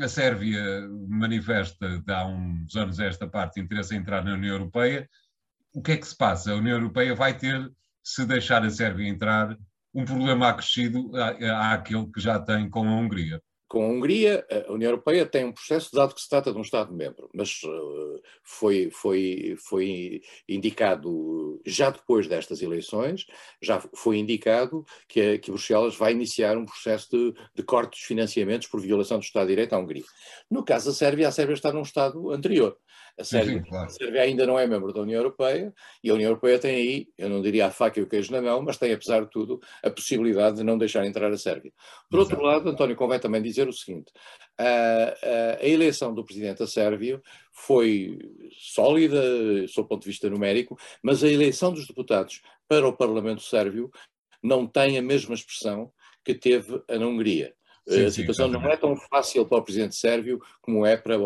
a 0.00 0.08
Sérvia 0.08 0.88
manifesta 1.08 2.02
há 2.08 2.26
uns 2.26 2.74
anos 2.74 2.98
esta 2.98 3.28
parte 3.28 3.60
interesse 3.60 3.94
em 3.94 3.98
entrar 3.98 4.24
na 4.24 4.34
União 4.34 4.54
Europeia. 4.54 5.08
O 5.72 5.82
que 5.82 5.92
é 5.92 5.96
que 5.96 6.06
se 6.06 6.16
passa? 6.16 6.52
A 6.52 6.56
União 6.56 6.76
Europeia 6.76 7.14
vai 7.14 7.36
ter, 7.36 7.70
se 8.02 8.24
deixar 8.24 8.64
a 8.64 8.70
Sérvia 8.70 9.08
entrar, 9.08 9.56
um 9.92 10.04
problema 10.04 10.48
acrescido 10.48 11.12
àquele 11.70 12.10
que 12.10 12.20
já 12.20 12.40
tem 12.40 12.68
com 12.68 12.88
a 12.88 12.96
Hungria 12.96 13.40
com 13.74 13.84
a 13.84 13.88
Hungria, 13.88 14.46
a 14.68 14.72
União 14.72 14.90
Europeia 14.90 15.26
tem 15.26 15.44
um 15.44 15.52
processo, 15.52 15.90
dado 15.92 16.14
que 16.14 16.20
se 16.20 16.28
trata 16.28 16.52
de 16.52 16.56
um 16.56 16.62
Estado-membro, 16.62 17.28
mas 17.34 17.60
uh, 17.64 18.22
foi, 18.44 18.88
foi, 18.88 19.56
foi 19.66 20.22
indicado 20.48 21.60
já 21.66 21.90
depois 21.90 22.28
destas 22.28 22.62
eleições, 22.62 23.26
já 23.60 23.82
foi 23.92 24.18
indicado 24.18 24.84
que, 25.08 25.38
que 25.38 25.50
Bruxelas 25.50 25.96
vai 25.96 26.12
iniciar 26.12 26.56
um 26.56 26.64
processo 26.64 27.08
de, 27.10 27.34
de 27.52 27.64
corte 27.64 27.98
dos 27.98 28.06
financiamentos 28.06 28.68
por 28.68 28.80
violação 28.80 29.18
do 29.18 29.24
Estado 29.24 29.46
de 29.46 29.54
Direito 29.54 29.72
à 29.72 29.78
Hungria. 29.80 30.04
No 30.48 30.64
caso 30.64 30.86
da 30.86 30.92
Sérvia, 30.92 31.26
a 31.26 31.32
Sérvia 31.32 31.54
está 31.54 31.72
num 31.72 31.82
Estado 31.82 32.30
anterior. 32.30 32.78
A 33.16 33.22
Sérvia, 33.22 33.58
sim, 33.58 33.68
claro. 33.68 33.86
a 33.86 33.88
Sérvia, 33.88 34.22
ainda 34.22 34.44
não 34.44 34.58
é 34.58 34.66
membro 34.66 34.92
da 34.92 35.00
União 35.00 35.18
Europeia 35.18 35.72
e 36.02 36.10
a 36.10 36.14
União 36.14 36.30
Europeia 36.30 36.58
tem 36.58 36.74
aí, 36.74 37.08
eu 37.16 37.28
não 37.28 37.40
diria 37.40 37.66
a 37.66 37.70
faca 37.70 38.00
e 38.00 38.02
o 38.02 38.08
queijo 38.08 38.32
na 38.32 38.42
mão, 38.42 38.60
mas 38.60 38.76
tem, 38.76 38.92
apesar 38.92 39.24
de 39.24 39.30
tudo, 39.30 39.60
a 39.84 39.90
possibilidade 39.90 40.56
de 40.56 40.64
não 40.64 40.76
deixar 40.76 41.06
entrar 41.06 41.30
a 41.30 41.38
Sérvia. 41.38 41.72
Por 42.10 42.18
Exato. 42.18 42.34
outro 42.34 42.46
lado, 42.46 42.68
António, 42.68 42.96
convém 42.96 43.20
também 43.20 43.40
dizer 43.40 43.68
o 43.68 43.72
seguinte: 43.72 44.12
a, 44.58 45.60
a, 45.60 45.66
eleição 45.66 46.12
do 46.12 46.24
presidente 46.24 46.58
da 46.58 46.66
Sérvia 46.66 47.22
foi 47.52 48.18
sólida, 48.50 49.22
sob 49.68 49.86
o 49.86 49.88
ponto 49.88 50.02
de 50.02 50.08
vista 50.08 50.28
numérico, 50.28 50.76
mas 51.00 51.22
a 51.22 51.28
eleição 51.28 51.72
dos 51.72 51.86
deputados 51.86 52.42
para 52.66 52.88
o 52.88 52.96
Parlamento 52.96 53.42
Sérvio 53.42 53.90
não 54.42 54.66
tem 54.66 54.98
a 54.98 55.02
mesma 55.02 55.34
expressão 55.34 55.92
que 56.24 56.34
teve 56.34 56.82
a 56.88 56.98
na 56.98 57.06
Hungria. 57.06 57.54
Sim, 57.86 58.06
a 58.06 58.10
situação 58.10 58.46
sim, 58.46 58.52
não 58.52 58.64
é 58.66 58.76
tão 58.76 58.96
fácil 58.96 59.44
para 59.44 59.58
o 59.58 59.62
presidente 59.62 59.96
sérvio 59.96 60.40
como 60.62 60.86
é 60.86 60.96
para 60.96 61.18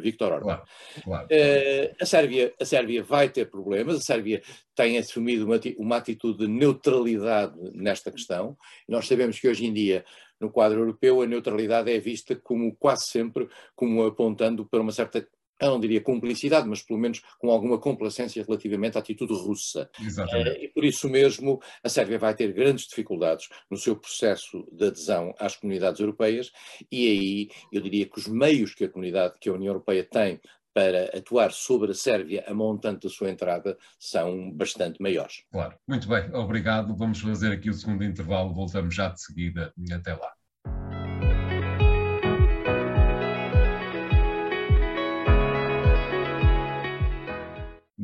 Viktor 0.00 0.32
Orbán. 0.32 0.44
Claro, 0.44 0.62
claro, 1.02 1.26
uh, 1.26 1.96
a, 2.00 2.06
Sérvia, 2.06 2.54
a 2.60 2.64
Sérvia 2.64 3.02
vai 3.02 3.28
ter 3.28 3.50
problemas, 3.50 3.96
a 3.96 4.00
Sérvia 4.00 4.40
tem 4.76 4.96
assumido 4.96 5.44
uma, 5.44 5.60
uma 5.76 5.96
atitude 5.96 6.38
de 6.38 6.46
neutralidade 6.46 7.54
nesta 7.74 8.12
questão. 8.12 8.56
Nós 8.88 9.08
sabemos 9.08 9.40
que 9.40 9.48
hoje 9.48 9.66
em 9.66 9.72
dia, 9.72 10.04
no 10.40 10.50
quadro 10.50 10.80
europeu, 10.80 11.20
a 11.20 11.26
neutralidade 11.26 11.90
é 11.90 11.98
vista 11.98 12.36
como 12.36 12.76
quase 12.76 13.06
sempre 13.06 13.48
como 13.74 14.04
apontando 14.04 14.64
para 14.64 14.80
uma 14.80 14.92
certa 14.92 15.26
eu 15.66 15.70
não 15.70 15.80
diria 15.80 16.00
cumplicidade, 16.00 16.68
mas 16.68 16.82
pelo 16.82 16.98
menos 16.98 17.20
com 17.38 17.50
alguma 17.50 17.78
complacência 17.78 18.44
relativamente 18.44 18.96
à 18.96 19.00
atitude 19.00 19.32
russa. 19.32 19.90
Exatamente. 20.00 20.48
Eh, 20.48 20.64
e 20.64 20.68
por 20.68 20.84
isso 20.84 21.08
mesmo 21.08 21.60
a 21.82 21.88
Sérvia 21.88 22.18
vai 22.18 22.34
ter 22.34 22.52
grandes 22.52 22.86
dificuldades 22.86 23.48
no 23.70 23.76
seu 23.76 23.96
processo 23.96 24.66
de 24.72 24.86
adesão 24.86 25.34
às 25.38 25.56
comunidades 25.56 26.00
europeias 26.00 26.50
e 26.90 27.06
aí 27.06 27.48
eu 27.72 27.80
diria 27.80 28.06
que 28.06 28.18
os 28.18 28.26
meios 28.26 28.74
que 28.74 28.84
a 28.84 28.88
comunidade, 28.88 29.34
que 29.40 29.48
a 29.48 29.52
União 29.52 29.70
Europeia 29.70 30.04
tem 30.04 30.40
para 30.74 31.04
atuar 31.16 31.52
sobre 31.52 31.92
a 31.92 31.94
Sérvia 31.94 32.44
a 32.48 32.52
montante 32.52 33.06
da 33.06 33.08
sua 33.08 33.30
entrada 33.30 33.78
são 33.98 34.50
bastante 34.50 35.00
maiores. 35.00 35.44
Claro. 35.50 35.76
Muito 35.86 36.08
bem, 36.08 36.34
obrigado. 36.34 36.96
Vamos 36.96 37.20
fazer 37.20 37.52
aqui 37.52 37.70
o 37.70 37.74
segundo 37.74 38.02
intervalo, 38.02 38.52
voltamos 38.52 38.94
já 38.94 39.08
de 39.08 39.22
seguida. 39.22 39.72
Até 39.92 40.14
lá. 40.14 41.03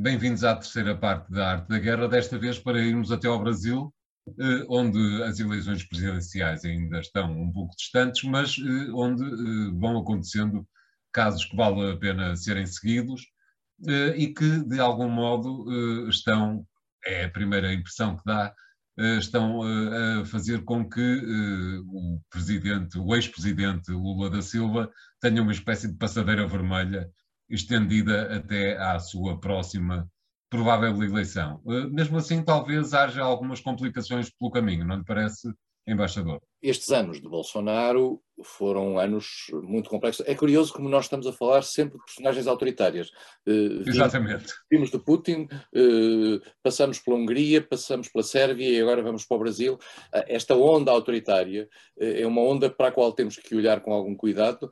Bem-vindos 0.03 0.45
à 0.45 0.57
terceira 0.57 0.97
parte 0.97 1.31
da 1.31 1.51
Arte 1.51 1.69
da 1.69 1.79
Guerra, 1.79 2.09
desta 2.09 2.39
vez 2.39 2.59
para 2.59 2.81
irmos 2.81 3.13
até 3.13 3.29
ao 3.29 3.39
Brasil, 3.39 3.93
eh, 4.29 4.65
onde 4.67 5.23
as 5.25 5.39
eleições 5.39 5.85
presidenciais 5.85 6.65
ainda 6.65 7.01
estão 7.01 7.31
um 7.31 7.53
pouco 7.53 7.77
distantes, 7.77 8.25
mas 8.25 8.57
eh, 8.59 8.91
onde 8.95 9.23
eh, 9.23 9.71
vão 9.79 9.99
acontecendo 9.99 10.67
casos 11.13 11.45
que 11.45 11.55
vale 11.55 11.93
a 11.93 11.99
pena 11.99 12.35
serem 12.35 12.65
seguidos 12.65 13.27
e 14.17 14.29
que, 14.29 14.65
de 14.65 14.81
algum 14.81 15.09
modo, 15.09 16.09
estão, 16.09 16.67
é 17.05 17.25
a 17.25 17.31
primeira 17.31 17.73
impressão 17.73 18.17
que 18.17 18.23
dá, 18.25 18.55
estão 19.19 19.63
a 19.63 20.25
fazer 20.27 20.65
com 20.65 20.89
que 20.89 21.81
o 21.87 22.21
presidente, 22.31 22.99
o 22.99 23.15
ex-presidente 23.15 23.91
Lula 23.91 24.31
da 24.31 24.43
Silva 24.43 24.91
tenha 25.19 25.43
uma 25.43 25.53
espécie 25.53 25.89
de 25.89 25.97
passadeira 25.97 26.47
vermelha 26.47 27.11
estendida 27.51 28.37
até 28.37 28.77
à 28.79 28.99
sua 28.99 29.39
próxima 29.39 30.09
provável 30.49 31.03
eleição. 31.03 31.61
Eh, 31.67 31.87
mesmo 31.87 32.19
assim, 32.19 32.43
talvez 32.43 32.93
haja 32.93 33.23
algumas 33.23 33.61
complicações 33.61 34.31
pelo 34.31 34.51
caminho, 34.51 34.87
não 34.87 34.97
lhe 34.97 35.05
parece, 35.05 35.49
embaixador? 35.87 36.41
Estes 36.63 36.91
anos 36.91 37.21
de 37.21 37.29
Bolsonaro 37.29 38.21
foram 38.43 38.99
anos 38.99 39.47
muito 39.63 39.89
complexos. 39.89 40.27
É 40.27 40.35
curioso 40.35 40.73
como 40.73 40.89
nós 40.89 41.07
estamos 41.07 41.27
a 41.27 41.33
falar 41.33 41.63
sempre 41.63 41.99
de 41.99 42.05
personagens 42.05 42.47
autoritárias. 42.47 43.09
Uh, 43.47 43.89
Exatamente. 43.89 44.53
Vimos 44.71 44.91
de 44.91 44.99
Putin, 44.99 45.49
uh, 45.75 46.41
passamos 46.63 46.99
pela 46.99 47.17
Hungria, 47.17 47.63
passamos 47.63 48.09
pela 48.09 48.23
Sérvia 48.23 48.69
e 48.69 48.81
agora 48.81 49.03
vamos 49.03 49.25
para 49.25 49.37
o 49.37 49.41
Brasil. 49.41 49.79
Esta 50.13 50.55
onda 50.55 50.91
autoritária 50.91 51.69
é 51.99 52.27
uma 52.27 52.43
onda 52.43 52.69
para 52.69 52.89
a 52.89 52.93
qual 52.93 53.13
temos 53.13 53.37
que 53.37 53.55
olhar 53.55 53.81
com 53.81 53.93
algum 53.93 54.15
cuidado 54.15 54.71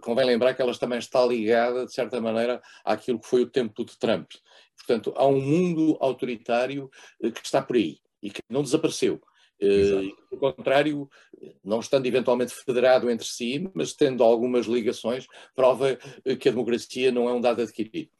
convém 0.00 0.24
lembrar 0.24 0.54
que 0.54 0.62
ela 0.62 0.76
também 0.76 0.98
está 0.98 1.24
ligada, 1.24 1.86
de 1.86 1.92
certa 1.92 2.20
maneira, 2.20 2.62
àquilo 2.84 3.20
que 3.20 3.28
foi 3.28 3.42
o 3.42 3.50
tempo 3.50 3.84
de 3.84 3.98
Trump. 3.98 4.30
Portanto, 4.76 5.12
há 5.16 5.26
um 5.26 5.40
mundo 5.40 5.96
autoritário 6.00 6.90
eh, 7.22 7.30
que 7.30 7.40
está 7.44 7.62
por 7.62 7.76
aí 7.76 7.98
e 8.22 8.30
que 8.30 8.40
não 8.48 8.62
desapareceu. 8.62 9.20
Uh, 9.58 10.14
pelo 10.28 10.52
contrário, 10.52 11.08
não 11.64 11.80
estando 11.80 12.04
eventualmente 12.04 12.52
federado 12.52 13.10
entre 13.10 13.26
si, 13.26 13.70
mas 13.72 13.94
tendo 13.94 14.22
algumas 14.22 14.66
ligações, 14.66 15.26
prova 15.54 15.98
eh, 16.24 16.36
que 16.36 16.48
a 16.48 16.52
democracia 16.52 17.10
não 17.10 17.28
é 17.28 17.32
um 17.32 17.40
dado 17.40 17.62
adquirido. 17.62 18.10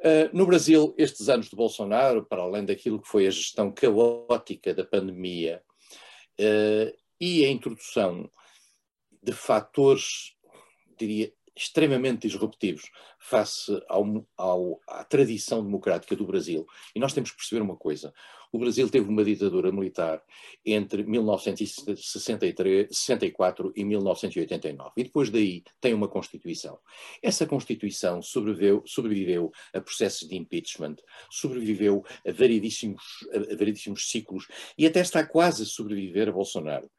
Uh, 0.00 0.28
no 0.36 0.44
Brasil, 0.44 0.94
estes 0.98 1.30
anos 1.30 1.48
de 1.48 1.56
Bolsonaro, 1.56 2.26
para 2.26 2.42
além 2.42 2.64
daquilo 2.66 3.00
que 3.00 3.08
foi 3.08 3.26
a 3.26 3.30
gestão 3.30 3.72
caótica 3.72 4.74
da 4.74 4.84
pandemia 4.84 5.62
uh, 6.38 6.94
e 7.18 7.44
a 7.46 7.48
introdução 7.48 8.30
de 9.22 9.32
fatores 9.32 10.35
diria, 10.98 11.32
extremamente 11.56 12.28
disruptivos 12.28 12.90
face 13.18 13.82
ao, 13.88 14.04
ao, 14.36 14.78
à 14.86 15.02
tradição 15.02 15.64
democrática 15.64 16.14
do 16.14 16.26
Brasil. 16.26 16.66
E 16.94 17.00
nós 17.00 17.14
temos 17.14 17.30
que 17.30 17.38
perceber 17.38 17.62
uma 17.62 17.76
coisa: 17.76 18.12
o 18.52 18.58
Brasil 18.58 18.90
teve 18.90 19.08
uma 19.08 19.24
ditadura 19.24 19.72
militar 19.72 20.22
entre 20.64 21.02
1964 21.02 23.72
e 23.74 23.84
1989, 23.84 24.92
e 24.98 25.04
depois 25.04 25.30
daí 25.30 25.64
tem 25.80 25.94
uma 25.94 26.08
Constituição. 26.08 26.78
Essa 27.22 27.46
Constituição 27.46 28.20
sobreviveu, 28.20 28.82
sobreviveu 28.84 29.50
a 29.72 29.80
processos 29.80 30.28
de 30.28 30.36
impeachment, 30.36 30.96
sobreviveu 31.30 32.04
a 32.26 32.32
variedíssimos, 32.32 33.02
a 33.32 33.38
variedíssimos 33.56 34.10
ciclos 34.10 34.46
e 34.76 34.86
até 34.86 35.00
está 35.00 35.26
quase 35.26 35.62
a 35.62 35.66
sobreviver 35.66 36.28
a 36.28 36.32
Bolsonaro. 36.32 36.90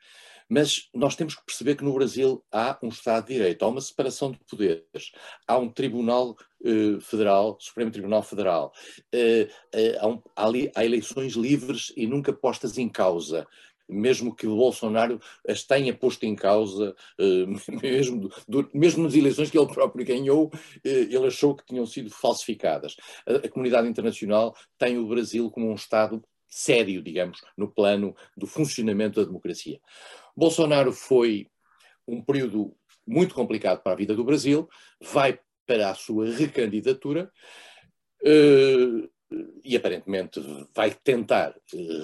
Mas 0.50 0.90
nós 0.94 1.16
temos 1.16 1.36
que 1.36 1.46
perceber 1.46 1.76
que 1.76 1.84
no 1.84 1.94
Brasil 1.94 2.44
há 2.52 2.78
um 2.82 2.90
Estado 2.90 3.28
de 3.28 3.34
Direito, 3.34 3.64
há 3.64 3.68
uma 3.68 3.82
separação 3.82 4.32
de 4.32 4.40
poderes, 4.50 5.12
há 5.48 5.58
um 5.58 5.70
Tribunal 5.70 6.36
eh, 6.64 7.00
Federal, 7.02 7.58
Supremo 7.60 7.92
Tribunal 7.92 8.24
Federal, 8.24 8.72
eh, 9.14 9.50
eh, 9.74 9.98
há, 10.00 10.08
um, 10.08 10.22
há, 10.36 10.46
há 10.76 10.86
eleições 10.86 11.34
livres 11.34 11.92
e 11.98 12.08
nunca 12.08 12.32
postas 12.32 12.78
em 12.78 12.90
causa 12.90 13.48
mesmo 13.90 14.36
que 14.36 14.46
o 14.46 14.56
Bolsonaro 14.56 15.18
as 15.48 15.64
tenha 15.64 15.94
posto 15.94 16.26
em 16.26 16.36
causa, 16.36 16.94
mesmo, 17.82 18.30
mesmo 18.74 19.04
nas 19.04 19.14
eleições 19.14 19.50
que 19.50 19.58
ele 19.58 19.74
próprio 19.74 20.06
ganhou, 20.06 20.52
ele 20.84 21.26
achou 21.26 21.56
que 21.56 21.66
tinham 21.66 21.86
sido 21.86 22.10
falsificadas. 22.10 22.98
A, 23.26 23.48
comunidade 23.48 23.88
internacional 23.88 24.54
tem 24.78 24.98
o 24.98 25.08
Brasil 25.08 25.50
como 25.50 25.72
um 25.72 25.76
Estado 25.76 26.22
sério, 26.50 27.02
digamos, 27.02 27.42
no 27.58 27.72
plano 27.72 28.16
do 28.36 28.48
funcionamento 28.48 29.20
da 29.20 29.26
democracia. 29.26 29.80
Bolsonaro 30.38 30.93
foi 30.93 31.47
um 32.08 32.21
período 32.21 32.71
muito 33.06 33.34
complicado 33.34 33.82
para 33.82 33.93
a 33.93 33.95
vida 33.95 34.13
do 34.13 34.23
Brasil, 34.23 34.69
vai 35.02 35.39
para 35.65 35.89
a 35.89 35.95
sua 35.95 36.30
recandidatura 36.30 37.32
uh, 38.21 39.10
e 39.63 39.76
aparentemente 39.76 40.39
vai 40.73 40.91
tentar 40.91 41.54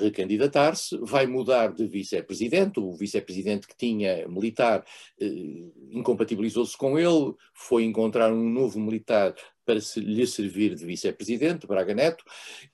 recandidatar-se, 0.02 0.98
vai 0.98 1.26
mudar 1.26 1.74
de 1.74 1.88
vice-presidente, 1.88 2.80
o 2.80 2.92
vice-presidente 2.98 3.68
que 3.68 3.78
tinha 3.78 4.28
militar 4.28 4.84
uh, 5.22 5.74
incompatibilizou-se 5.92 6.76
com 6.76 6.98
ele, 6.98 7.36
foi 7.54 7.84
encontrar 7.84 8.34
um 8.34 8.50
novo 8.50 8.80
militar 8.80 9.36
para 9.66 9.80
lhe 9.98 10.28
servir 10.28 10.76
de 10.76 10.86
vice-presidente, 10.86 11.68
Braga 11.68 11.94
Neto, 11.94 12.26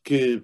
que 0.03 0.43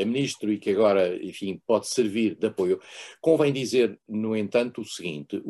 é 0.00 0.04
ministro 0.04 0.52
e 0.52 0.58
que 0.58 0.70
agora, 0.70 1.16
enfim, 1.22 1.60
pode 1.66 1.88
servir 1.88 2.34
de 2.36 2.46
apoio. 2.46 2.80
Convém 3.20 3.52
dizer, 3.52 3.98
no 4.08 4.36
entanto, 4.36 4.80
o 4.80 4.84
seguinte: 4.84 5.42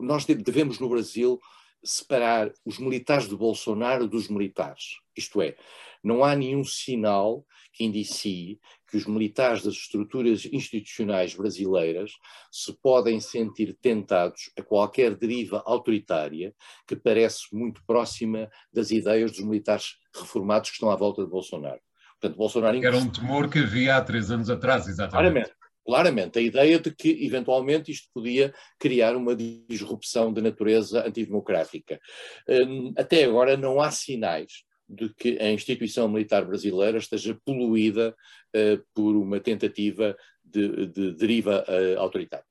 nós 0.00 0.24
devemos 0.24 0.78
no 0.78 0.88
Brasil 0.88 1.40
separar 1.84 2.52
os 2.64 2.78
militares 2.78 3.28
de 3.28 3.36
Bolsonaro 3.36 4.06
dos 4.06 4.28
militares. 4.28 5.00
Isto 5.16 5.42
é, 5.42 5.56
não 6.02 6.24
há 6.24 6.34
nenhum 6.34 6.64
sinal 6.64 7.44
que 7.72 7.84
indicie 7.84 8.60
que 8.88 8.96
os 8.96 9.06
militares 9.06 9.62
das 9.62 9.74
estruturas 9.74 10.44
institucionais 10.44 11.34
brasileiras 11.34 12.12
se 12.50 12.72
podem 12.82 13.20
sentir 13.20 13.74
tentados 13.80 14.50
a 14.56 14.62
qualquer 14.62 15.16
deriva 15.16 15.62
autoritária 15.64 16.54
que 16.86 16.94
parece 16.94 17.54
muito 17.54 17.82
próxima 17.86 18.50
das 18.72 18.90
ideias 18.90 19.32
dos 19.32 19.40
militares 19.40 19.96
reformados 20.14 20.70
que 20.70 20.74
estão 20.74 20.90
à 20.90 20.96
volta 20.96 21.24
de 21.24 21.30
Bolsonaro. 21.30 21.80
Portanto, 22.22 22.38
Bolsonaro 22.38 22.84
Era 22.84 22.96
um 22.96 23.10
temor 23.10 23.50
que 23.50 23.58
havia 23.58 23.96
há 23.96 24.00
três 24.00 24.30
anos 24.30 24.48
atrás, 24.48 24.86
exatamente. 24.86 25.10
Claramente, 25.10 25.50
claramente, 25.84 26.38
a 26.38 26.42
ideia 26.42 26.78
de 26.78 26.94
que, 26.94 27.26
eventualmente, 27.26 27.90
isto 27.90 28.08
podia 28.14 28.54
criar 28.78 29.16
uma 29.16 29.34
disrupção 29.34 30.32
de 30.32 30.40
natureza 30.40 31.04
antidemocrática. 31.04 32.00
Hum, 32.48 32.94
até 32.96 33.24
agora 33.24 33.56
não 33.56 33.80
há 33.80 33.90
sinais 33.90 34.62
de 34.88 35.12
que 35.12 35.36
a 35.40 35.50
instituição 35.50 36.08
militar 36.08 36.44
brasileira 36.44 36.98
esteja 36.98 37.36
poluída 37.44 38.14
uh, 38.54 38.84
por 38.94 39.16
uma 39.16 39.40
tentativa 39.40 40.16
de, 40.44 40.86
de 40.86 41.14
deriva 41.14 41.64
uh, 41.66 41.98
autoritária. 41.98 42.46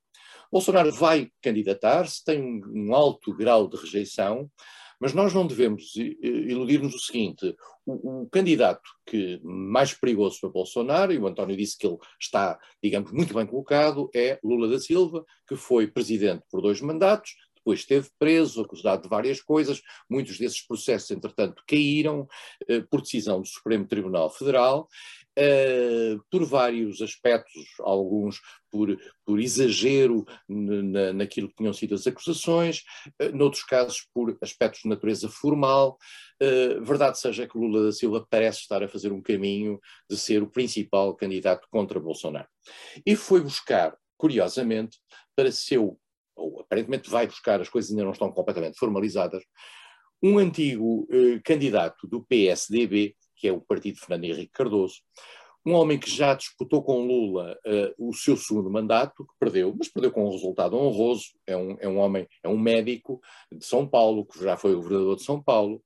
Bolsonaro 0.50 0.92
vai 0.92 1.30
candidatar-se, 1.40 2.22
tem 2.22 2.42
um, 2.42 2.60
um, 2.74 2.94
alto 2.94 3.34
grau 3.34 3.66
de 3.66 3.78
rejeição, 3.78 4.50
mas 5.02 5.12
nós 5.12 5.34
não 5.34 5.48
devemos 5.48 5.96
iludir-nos 5.96 6.94
o 6.94 6.98
seguinte: 7.00 7.56
o, 7.84 8.22
o, 8.22 8.28
candidato 8.30 8.88
que 9.04 9.40
mais 9.42 9.92
perigoso 9.92 10.38
para 10.40 10.50
Bolsonaro, 10.50 11.12
e 11.12 11.18
o 11.18 11.26
António 11.26 11.56
disse 11.56 11.76
que 11.76 11.88
ele 11.88 11.98
está, 12.20 12.56
digamos, 12.80 13.10
muito 13.10 13.34
bem 13.34 13.44
colocado, 13.44 14.08
é 14.14 14.38
Lula 14.44 14.68
da 14.68 14.78
Silva, 14.78 15.24
que 15.48 15.56
foi 15.56 15.88
presidente 15.88 16.44
por 16.48 16.62
dois 16.62 16.80
mandatos, 16.80 17.34
depois 17.56 17.80
esteve 17.80 18.10
preso, 18.16 18.62
acusado 18.62 19.02
de 19.02 19.08
várias 19.08 19.40
coisas, 19.40 19.82
muitos 20.08 20.38
desses 20.38 20.64
processos, 20.64 21.10
entretanto, 21.10 21.64
caíram 21.66 22.28
eh, 22.68 22.82
por 22.82 23.00
decisão 23.00 23.40
do 23.40 23.46
Supremo 23.46 23.86
Tribunal 23.86 24.30
Federal, 24.30 24.88
eh, 25.34 26.16
por 26.30 26.44
vários 26.44 27.00
aspectos, 27.00 27.64
alguns 27.80 28.40
por, 28.70 28.98
por 29.24 29.40
exagero 29.40 30.26
na, 30.46 31.12
naquilo 31.12 31.48
que 31.48 31.56
tinham 31.56 31.72
sido 31.72 31.94
as 31.94 32.06
acusações, 32.06 32.82
eh, 33.18 33.30
noutros 33.30 33.64
casos 33.64 34.06
por 34.12 34.36
aspectos 34.42 34.82
de 34.82 34.88
natureza 34.90 35.28
formal. 35.28 35.96
verdade 36.82 37.18
seja 37.18 37.46
que 37.46 37.56
Lula 37.56 37.84
da 37.84 37.92
Silva 37.92 38.26
parece 38.28 38.60
estar 38.60 38.82
a 38.82 38.88
fazer 38.88 39.12
um 39.12 39.22
caminho 39.22 39.80
de 40.10 40.18
ser 40.18 40.42
o 40.42 40.50
principal 40.50 41.14
candidato 41.14 41.66
contra 41.70 42.00
Bolsonaro. 42.00 42.48
E 43.06 43.16
foi 43.16 43.40
buscar, 43.40 43.96
curiosamente, 44.18 44.98
para 45.34 45.50
seu 45.50 45.98
ou 46.34 46.60
aparentemente 46.60 47.10
vai 47.10 47.26
buscar, 47.26 47.60
as 47.60 47.68
coisas 47.68 47.90
ainda 47.90 48.04
não 48.04 48.12
estão 48.12 48.32
completamente 48.32 48.78
formalizadas, 48.78 49.42
um 50.22 50.38
antigo 50.38 51.06
candidato 51.44 52.06
do 52.06 52.24
PSDB, 52.24 53.14
que 53.42 53.48
é 53.48 53.52
o 53.52 53.60
partido 53.60 53.96
de 53.96 54.00
Fernando 54.00 54.22
Henrique 54.22 54.52
Cardoso, 54.52 55.00
um 55.66 55.72
homem 55.72 55.98
que 55.98 56.08
já 56.08 56.32
disputou 56.32 56.80
com 56.80 57.04
Lula 57.04 57.58
uh, 57.66 58.08
o 58.08 58.14
seu 58.14 58.36
segundo 58.36 58.70
mandato, 58.70 59.24
que 59.26 59.34
perdeu, 59.38 59.74
mas 59.76 59.88
perdeu 59.88 60.12
com 60.12 60.24
um 60.24 60.30
resultado 60.30 60.76
honroso, 60.76 61.24
é 61.44 61.56
um, 61.56 61.76
é 61.80 61.88
um 61.88 61.98
homem, 61.98 62.28
é 62.40 62.48
um 62.48 62.56
médico 62.56 63.20
de 63.50 63.66
São 63.66 63.84
Paulo, 63.84 64.24
que 64.24 64.40
já 64.40 64.56
foi 64.56 64.76
governador 64.76 65.16
de 65.16 65.24
São 65.24 65.42
Paulo, 65.42 65.82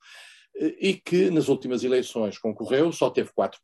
uh, 0.56 0.76
e 0.78 1.00
que 1.02 1.30
nas 1.30 1.48
últimas 1.48 1.82
eleições 1.82 2.36
concorreu, 2.36 2.92
só 2.92 3.08
teve 3.08 3.30
4%, 3.32 3.54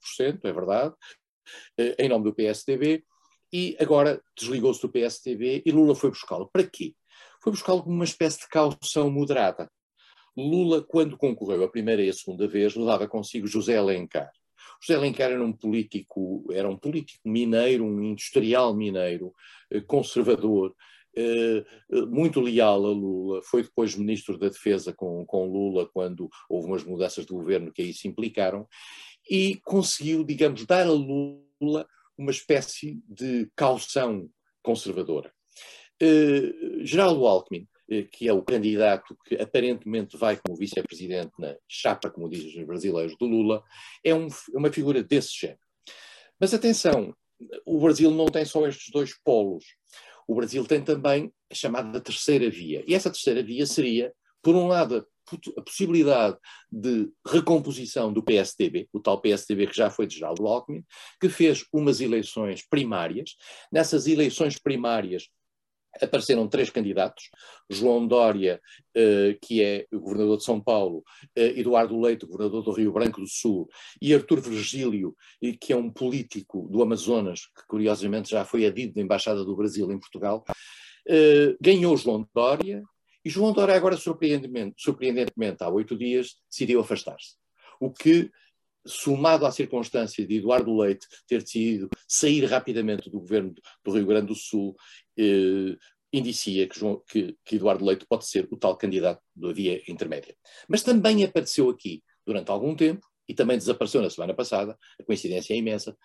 é 0.42 0.52
verdade, 0.52 0.94
uh, 0.94 1.94
em 1.98 2.09
nome 2.09 2.24
do 2.24 2.35
PSDB, 2.35 3.05
e 3.52 3.76
agora 3.78 4.22
desligou-se 4.35 4.81
do 4.81 4.88
PSTB 4.88 5.62
e 5.66 5.70
Lula 5.70 5.94
foi 5.94 6.09
buscá-lo. 6.09 6.48
Para 6.50 6.64
quê? 6.64 6.94
Foi 7.42 7.52
buscá-lo 7.52 7.83
como 7.83 7.94
uma 7.94 8.05
espécie 8.05 8.40
de 8.40 8.48
caução 8.48 9.11
moderada. 9.11 9.70
Lula, 10.37 10.83
quando 10.83 11.16
concorreu 11.16 11.64
a 11.64 11.68
primeira 11.68 12.03
e 12.03 12.09
a 12.09 12.12
segunda 12.12 12.49
vez, 12.49 12.75
levava 12.75 13.07
consigo 13.07 13.47
José 13.47 13.77
Alencar. 13.77 14.31
José 14.81 14.99
Alencar 14.99 15.31
era 15.31 15.45
um 15.45 15.53
político, 15.53 16.45
era 16.51 16.68
um 16.68 16.77
político 16.77 17.29
mineiro, 17.29 17.85
um 17.85 18.03
industrial 18.03 18.75
mineiro, 18.75 19.33
eh, 19.71 19.81
conservador, 19.81 20.75
eh, 21.14 21.64
muito 22.09 22.40
leal 22.40 22.85
a 22.87 22.90
Lula, 22.90 23.42
foi 23.42 23.62
depois 23.62 23.95
ministro 23.95 24.38
da 24.38 24.49
Defesa 24.49 24.92
com, 24.92 25.25
com 25.27 25.47
Lula 25.47 25.88
quando 25.92 26.29
houve 26.49 26.68
umas 26.68 26.85
mudanças 26.85 27.27
de 27.27 27.33
governo 27.33 27.71
que 27.71 27.83
aí 27.83 27.92
se 27.92 28.09
implicaram, 28.09 28.66
e 29.31 29.61
conseguiu, 29.64 30.25
digamos, 30.25 30.64
dar 30.66 30.87
a 30.87 30.92
Lula 30.92 31.87
uma 32.16 32.31
espécie 32.31 33.01
de 33.07 33.49
caução 33.55 34.29
conservadora. 34.62 35.33
Geraldo 36.83 37.27
Alckmin, 37.27 37.68
que 38.11 38.28
é 38.28 38.33
o 38.33 38.42
candidato 38.42 39.16
que 39.24 39.35
aparentemente 39.37 40.16
vai 40.16 40.37
como 40.37 40.57
vice-presidente 40.57 41.33
na 41.38 41.57
chapa, 41.68 42.11
como 42.11 42.28
dizem 42.28 42.61
os 42.61 42.66
brasileiros, 42.66 43.16
do 43.18 43.26
Lula, 43.26 43.62
é 44.05 44.14
um, 44.14 44.28
uma 44.55 44.72
figura 44.72 45.02
desse 45.02 45.38
género. 45.38 45.61
Mas 46.40 46.55
atenção, 46.55 47.14
o 47.64 47.81
Brasil 47.81 48.11
não 48.11 48.26
tem 48.26 48.44
só 48.44 48.66
estes 48.66 48.90
dois 48.90 49.14
polos. 49.22 49.64
O 50.26 50.35
Brasil 50.35 50.64
tem 50.64 50.83
também 50.83 51.33
a 51.50 51.55
chamada 51.55 52.00
terceira 52.00 52.48
via. 52.48 52.85
E 52.87 52.94
essa 52.94 53.11
terceira 53.11 53.42
via 53.42 53.66
seria, 53.66 54.12
por 54.42 54.55
um 54.55 54.66
lado, 54.66 55.07
a 55.57 55.62
possibilidade 55.62 56.37
de 56.70 57.09
recomposição 57.26 58.12
do 58.12 58.22
PSDB, 58.22 58.88
o 58.92 59.00
tal 59.00 59.20
PSDB 59.20 59.66
que 59.66 59.76
já 59.76 59.90
foi 59.90 60.07
de 60.07 60.16
Geraldo 60.16 60.46
Alckmin, 60.46 60.85
que 61.20 61.28
fez 61.28 61.64
umas 61.72 62.00
eleições 62.00 62.66
primárias. 62.68 63.37
Nessas 63.70 64.07
eleições 64.07 64.59
primárias 64.59 65.28
apareceram 66.00 66.48
três 66.48 66.70
candidatos, 66.70 67.31
João 67.68 68.07
Dória, 68.07 68.61
eh, 68.94 69.37
que 69.40 69.62
é 69.62 69.87
o 69.92 70.00
governador 70.00 70.38
de 70.38 70.44
São 70.44 70.61
Paulo, 70.61 71.02
eh, 71.37 71.61
Eduardo 71.61 72.00
Leite, 72.00 72.26
governador 72.26 72.62
do 72.62 72.72
Rio 72.72 72.92
Branco 72.92 73.20
do 73.20 73.28
Sul, 73.28 73.68
e 74.00 74.14
Artur 74.14 74.40
Virgílio, 74.40 75.14
que 75.61 75.72
é 75.72 75.76
um 75.76 75.90
político 75.90 76.68
do 76.70 76.83
Amazonas, 76.83 77.46
que 77.46 77.66
curiosamente 77.68 78.31
já 78.31 78.44
foi 78.44 78.64
adido 78.66 78.94
da 78.94 79.02
Embaixada 79.02 79.44
do 79.44 79.57
Brasil 79.57 79.90
em 79.90 79.98
Portugal, 79.98 80.44
eh, 81.09 81.57
ganhou 81.61 81.96
João 81.96 82.26
Dória, 82.35 82.83
e 83.24 83.31
João 83.31 83.52
Dória 83.52 83.74
agora, 83.74 83.96
surpreendentemente, 83.96 84.74
surpreendentemente 84.78 85.62
há 85.62 85.68
oito 85.68 85.96
dias, 85.96 86.37
decidiu 86.50 86.81
afastar-se. 86.81 87.37
O 87.81 87.90
que, 87.90 88.31
somado 88.87 89.47
à 89.47 89.53
circunstância 89.53 90.27
de 90.27 90.37
Eduardo 90.37 90.77
Leite 90.77 91.07
ter 91.27 91.42
decidido 91.42 91.88
sair 92.07 92.45
rapidamente 92.45 93.11
do 93.11 93.21
governo 93.21 93.55
do 93.85 93.92
Rio 93.92 94.07
Grande 94.07 94.29
do 94.29 94.35
Sul, 94.35 94.75
eh, 95.18 95.77
indicia 96.12 96.68
que, 96.68 96.79
João, 96.79 97.03
que, 97.09 97.37
que, 97.45 97.57
Eduardo 97.57 97.85
Leite 97.85 98.07
pode 98.07 98.27
ser 98.27 98.47
o 98.51 98.57
tal 98.57 98.77
candidato 98.77 99.23
da 99.35 99.53
via 99.53 99.83
intermédia. 99.88 100.37
Mas 100.68 100.83
também 100.83 101.25
apareceu 101.25 101.71
aqui, 101.71 102.03
durante 102.27 102.51
algum 102.51 102.75
tempo, 102.75 103.07
e 103.29 103.35
também 103.35 103.57
desapareceu 103.57 104.03
na 104.03 104.11
semana 104.11 104.35
passada, 104.35 104.77
a 105.01 105.05
coincidência 105.05 105.55
é 105.55 105.57
imensa, 105.57 105.97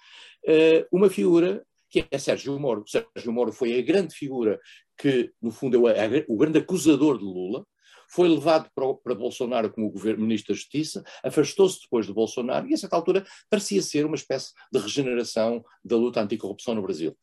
eh, 0.46 0.88
uma 0.92 1.10
figura 1.10 1.66
que 1.90 2.06
é 2.10 2.18
Sérgio 2.18 2.60
Moro. 2.60 2.84
Sérgio 2.88 3.34
Moro 3.34 3.52
foi 3.52 3.78
a 3.78 3.82
grande 3.82 4.14
figura 4.14 4.60
que, 4.98 5.32
no 5.42 5.52
fundo, 5.52 5.88
é 5.88 6.26
o 6.28 6.38
grande 6.38 6.60
acusador 6.60 7.18
de 7.18 7.24
Lula, 7.24 7.66
foi 8.10 8.28
levado 8.28 8.70
para, 8.74 8.94
para 8.96 9.16
Bolsonaro 9.16 9.72
como 9.72 9.90
governo, 9.90 10.24
ministro 10.24 10.54
da 10.54 10.58
Justiça, 10.58 11.04
afastou-se 11.24 11.82
depois 11.82 12.06
de 12.06 12.14
Bolsonaro 12.14 12.68
e, 12.68 12.74
a 12.74 12.78
certa 12.78 12.96
altura, 12.96 13.26
parecia 13.50 13.82
ser 13.82 14.06
uma 14.06 14.16
espécie 14.16 14.54
de 14.72 14.80
regeneração 14.80 15.64
da 15.84 15.96
luta 15.96 16.22
anticorrupção 16.22 16.76
no 16.76 16.82
Brasil. 16.82 17.18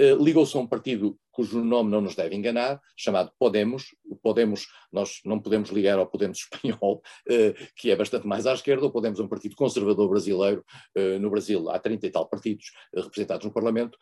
Uh, 0.00 0.22
Ligou-se 0.22 0.56
a 0.56 0.60
um 0.60 0.66
partido 0.66 1.18
cujo 1.30 1.62
nome 1.62 1.90
não 1.90 2.00
nos 2.00 2.14
deve 2.14 2.34
enganar, 2.34 2.80
chamado 2.96 3.30
Podemos. 3.38 3.94
O 4.04 4.16
Podemos, 4.16 4.66
nós 4.92 5.20
não 5.24 5.38
podemos 5.38 5.70
ligar 5.70 5.98
ao 5.98 6.06
Podemos 6.06 6.38
espanhol, 6.52 7.02
uh, 7.28 7.68
que 7.76 7.90
é 7.90 7.96
bastante 7.96 8.26
mais 8.26 8.46
à 8.46 8.54
esquerda. 8.54 8.86
O 8.86 8.90
Podemos 8.90 9.20
é 9.20 9.22
um 9.22 9.28
partido 9.28 9.54
conservador 9.54 10.08
brasileiro. 10.08 10.64
Uh, 10.96 11.18
no 11.18 11.30
Brasil 11.30 11.68
há 11.70 11.78
30 11.78 12.06
e 12.06 12.10
tal 12.10 12.28
partidos 12.28 12.72
representados 12.94 13.44
no 13.44 13.52
Parlamento. 13.52 13.98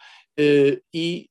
e, 0.94 1.28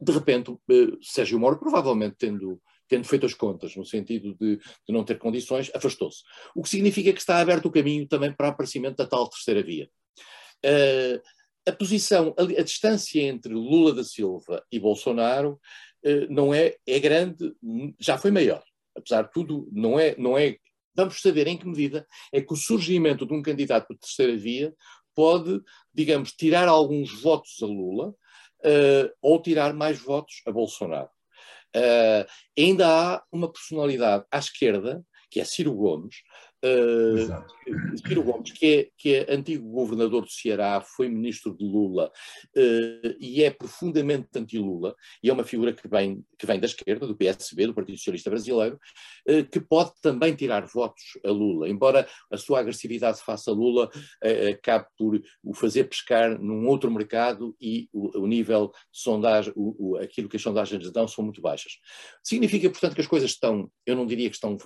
de 0.00 0.12
repente, 0.12 0.56
Sérgio 1.02 1.38
Moro, 1.38 1.58
provavelmente 1.58 2.16
tendo 2.18 2.60
tendo 2.88 3.06
feito 3.06 3.26
as 3.26 3.34
contas, 3.34 3.76
no 3.76 3.84
sentido 3.84 4.34
de, 4.34 4.56
de 4.56 4.92
não 4.92 5.04
ter 5.04 5.18
condições, 5.18 5.70
afastou-se. 5.74 6.22
O 6.54 6.62
que 6.62 6.68
significa 6.68 7.12
que 7.12 7.20
está 7.20 7.38
aberto 7.38 7.66
o 7.66 7.70
caminho 7.70 8.06
também 8.06 8.32
para 8.32 8.46
o 8.46 8.50
aparecimento 8.50 8.96
da 8.96 9.06
tal 9.06 9.28
terceira 9.28 9.62
via. 9.62 9.88
Uh, 10.64 11.20
a 11.68 11.72
posição, 11.72 12.34
a, 12.38 12.42
a, 12.42 12.64
distância 12.64 13.20
entre 13.20 13.52
Lula 13.52 13.94
da 13.94 14.02
Silva 14.02 14.64
e 14.72 14.80
Bolsonaro 14.80 15.60
uh, 16.04 16.32
não 16.32 16.52
é, 16.52 16.76
é 16.86 16.98
grande, 16.98 17.54
já 18.00 18.16
foi 18.16 18.30
maior. 18.30 18.62
Apesar 18.96 19.22
de 19.22 19.32
tudo, 19.32 19.68
não 19.70 19.98
é, 19.98 20.16
não 20.16 20.36
é. 20.36 20.56
Vamos 20.94 21.20
saber 21.20 21.46
em 21.46 21.56
que 21.56 21.66
medida 21.68 22.06
é 22.32 22.40
que 22.40 22.52
o 22.52 22.56
surgimento 22.56 23.24
de 23.24 23.32
um 23.32 23.42
candidato 23.42 23.92
de 23.92 24.00
terceira 24.00 24.36
via 24.36 24.74
pode, 25.14 25.60
digamos, 25.94 26.32
tirar 26.32 26.68
alguns 26.68 27.20
votos 27.20 27.56
a 27.62 27.66
Lula 27.66 28.08
uh, 28.08 29.10
ou 29.20 29.40
tirar 29.40 29.72
mais 29.74 30.00
votos 30.00 30.42
a 30.46 30.50
Bolsonaro. 30.50 31.10
Uh, 31.76 32.26
ainda 32.58 32.86
há 32.88 33.22
uma 33.30 33.50
personalidade 33.52 34.24
à 34.30 34.38
esquerda, 34.38 35.04
que 35.30 35.40
é 35.40 35.44
Ciro 35.44 35.74
Gomes, 35.74 36.16
Uh, 36.64 37.44
Ciro 38.06 38.22
Gomes, 38.22 38.52
que 38.52 38.66
é, 38.66 38.88
que 38.96 39.14
é 39.14 39.34
antigo 39.34 39.68
governador 39.68 40.22
do 40.22 40.30
Ceará, 40.30 40.80
foi 40.80 41.08
ministro 41.08 41.56
de 41.56 41.64
Lula 41.64 42.10
uh, 42.56 43.16
e 43.18 43.42
é 43.42 43.50
profundamente 43.50 44.28
anti-Lula, 44.36 44.94
e 45.22 45.30
é 45.30 45.32
uma 45.32 45.44
figura 45.44 45.72
que 45.72 45.86
vem, 45.88 46.24
que 46.38 46.46
vem 46.46 46.60
da 46.60 46.66
esquerda, 46.66 47.06
do 47.06 47.16
PSB, 47.16 47.66
do 47.66 47.74
Partido 47.74 47.98
Socialista 47.98 48.30
Brasileiro, 48.30 48.78
uh, 49.28 49.44
que 49.50 49.60
pode 49.60 49.92
também 50.02 50.34
tirar 50.34 50.66
votos 50.66 51.02
a 51.24 51.30
Lula, 51.30 51.68
embora 51.68 52.08
a 52.30 52.36
sua 52.36 52.60
agressividade 52.60 53.20
face 53.20 53.48
a 53.48 53.52
Lula 53.52 53.90
acabe 54.50 54.86
por 54.96 55.20
o 55.42 55.54
fazer 55.54 55.84
pescar 55.84 56.38
num 56.40 56.66
outro 56.66 56.90
mercado 56.90 57.56
e 57.60 57.88
o, 57.92 58.20
o 58.20 58.26
nível 58.26 58.68
de 58.92 59.00
sondagem, 59.00 59.52
o, 59.56 59.92
o, 59.92 59.96
aquilo 59.96 60.28
que 60.28 60.36
as 60.36 60.42
sondagens 60.42 60.90
dão 60.92 61.08
são 61.08 61.24
muito 61.24 61.40
baixas. 61.40 61.72
Significa, 62.22 62.68
portanto, 62.70 62.94
que 62.94 63.00
as 63.00 63.06
coisas 63.06 63.30
estão, 63.30 63.70
eu 63.86 63.96
não 63.96 64.06
diria 64.06 64.28
que 64.28 64.36
estão 64.36 64.56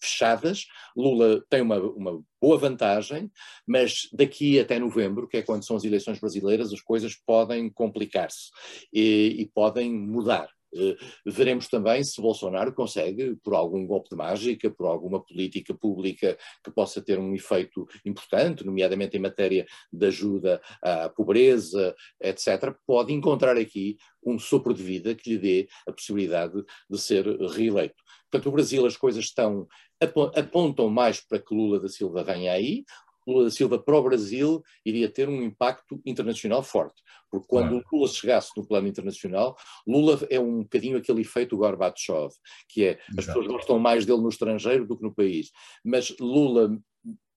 fechadas, 0.00 0.64
Lula 0.96 1.42
tem 1.48 1.60
uma, 1.60 1.78
uma 1.78 2.22
boa 2.40 2.58
vantagem, 2.58 3.30
mas 3.66 4.08
daqui 4.12 4.58
até 4.58 4.78
novembro, 4.78 5.28
que 5.28 5.38
é 5.38 5.42
quando 5.42 5.64
são 5.64 5.76
as 5.76 5.84
eleições 5.84 6.18
brasileiras, 6.18 6.72
as 6.72 6.80
coisas 6.80 7.14
podem 7.14 7.68
complicar-se 7.70 8.50
e, 8.92 9.36
e 9.38 9.46
podem 9.46 9.92
mudar. 9.92 10.48
Uh, 10.72 10.94
veremos 11.26 11.66
também 11.68 12.02
se 12.04 12.20
Bolsonaro 12.20 12.72
consegue, 12.72 13.34
por 13.42 13.54
algum 13.54 13.84
golpe 13.84 14.08
de 14.10 14.16
mágica, 14.16 14.70
por 14.70 14.86
alguma 14.86 15.20
política 15.20 15.74
pública 15.74 16.38
que 16.62 16.70
possa 16.70 17.02
ter 17.02 17.18
um 17.18 17.34
efeito 17.34 17.88
importante, 18.04 18.64
nomeadamente 18.64 19.16
em 19.16 19.20
matéria 19.20 19.66
de 19.92 20.06
ajuda 20.06 20.60
à 20.80 21.08
pobreza, 21.08 21.94
etc., 22.20 22.72
pode 22.86 23.12
encontrar 23.12 23.56
aqui 23.56 23.96
um 24.24 24.38
sopro 24.38 24.72
de 24.72 24.82
vida 24.82 25.14
que 25.14 25.30
lhe 25.30 25.38
dê 25.38 25.68
a 25.88 25.92
possibilidade 25.92 26.62
de 26.88 26.98
ser 26.98 27.26
reeleito. 27.50 28.00
Portanto, 28.30 28.48
o 28.48 28.52
Brasil 28.52 28.86
as 28.86 28.96
coisas 28.96 29.24
estão 29.24 29.66
apontam 30.00 30.88
mais 30.88 31.20
para 31.20 31.38
que 31.38 31.54
Lula 31.54 31.80
da 31.80 31.88
Silva 31.88 32.22
venha 32.24 32.52
aí. 32.52 32.84
Lula 33.26 33.44
da 33.44 33.50
Silva 33.50 33.78
para 33.78 33.96
o 33.96 34.02
Brasil 34.02 34.62
iria 34.84 35.08
ter 35.08 35.28
um 35.28 35.42
impacto 35.42 36.00
internacional 36.06 36.62
forte, 36.62 37.02
porque 37.30 37.46
quando 37.46 37.70
claro. 37.70 37.86
Lula 37.92 38.08
chegasse 38.08 38.50
no 38.56 38.66
plano 38.66 38.88
internacional, 38.88 39.56
Lula 39.86 40.18
é 40.30 40.40
um 40.40 40.62
bocadinho 40.62 40.96
aquele 40.96 41.20
efeito 41.20 41.56
Gorbachev, 41.56 42.30
que 42.68 42.84
é 42.84 42.92
as 42.92 43.18
Exato. 43.18 43.26
pessoas 43.26 43.46
gostam 43.46 43.78
mais 43.78 44.06
dele 44.06 44.20
no 44.20 44.28
estrangeiro 44.28 44.86
do 44.86 44.96
que 44.96 45.02
no 45.02 45.14
país, 45.14 45.50
mas 45.84 46.14
Lula 46.18 46.78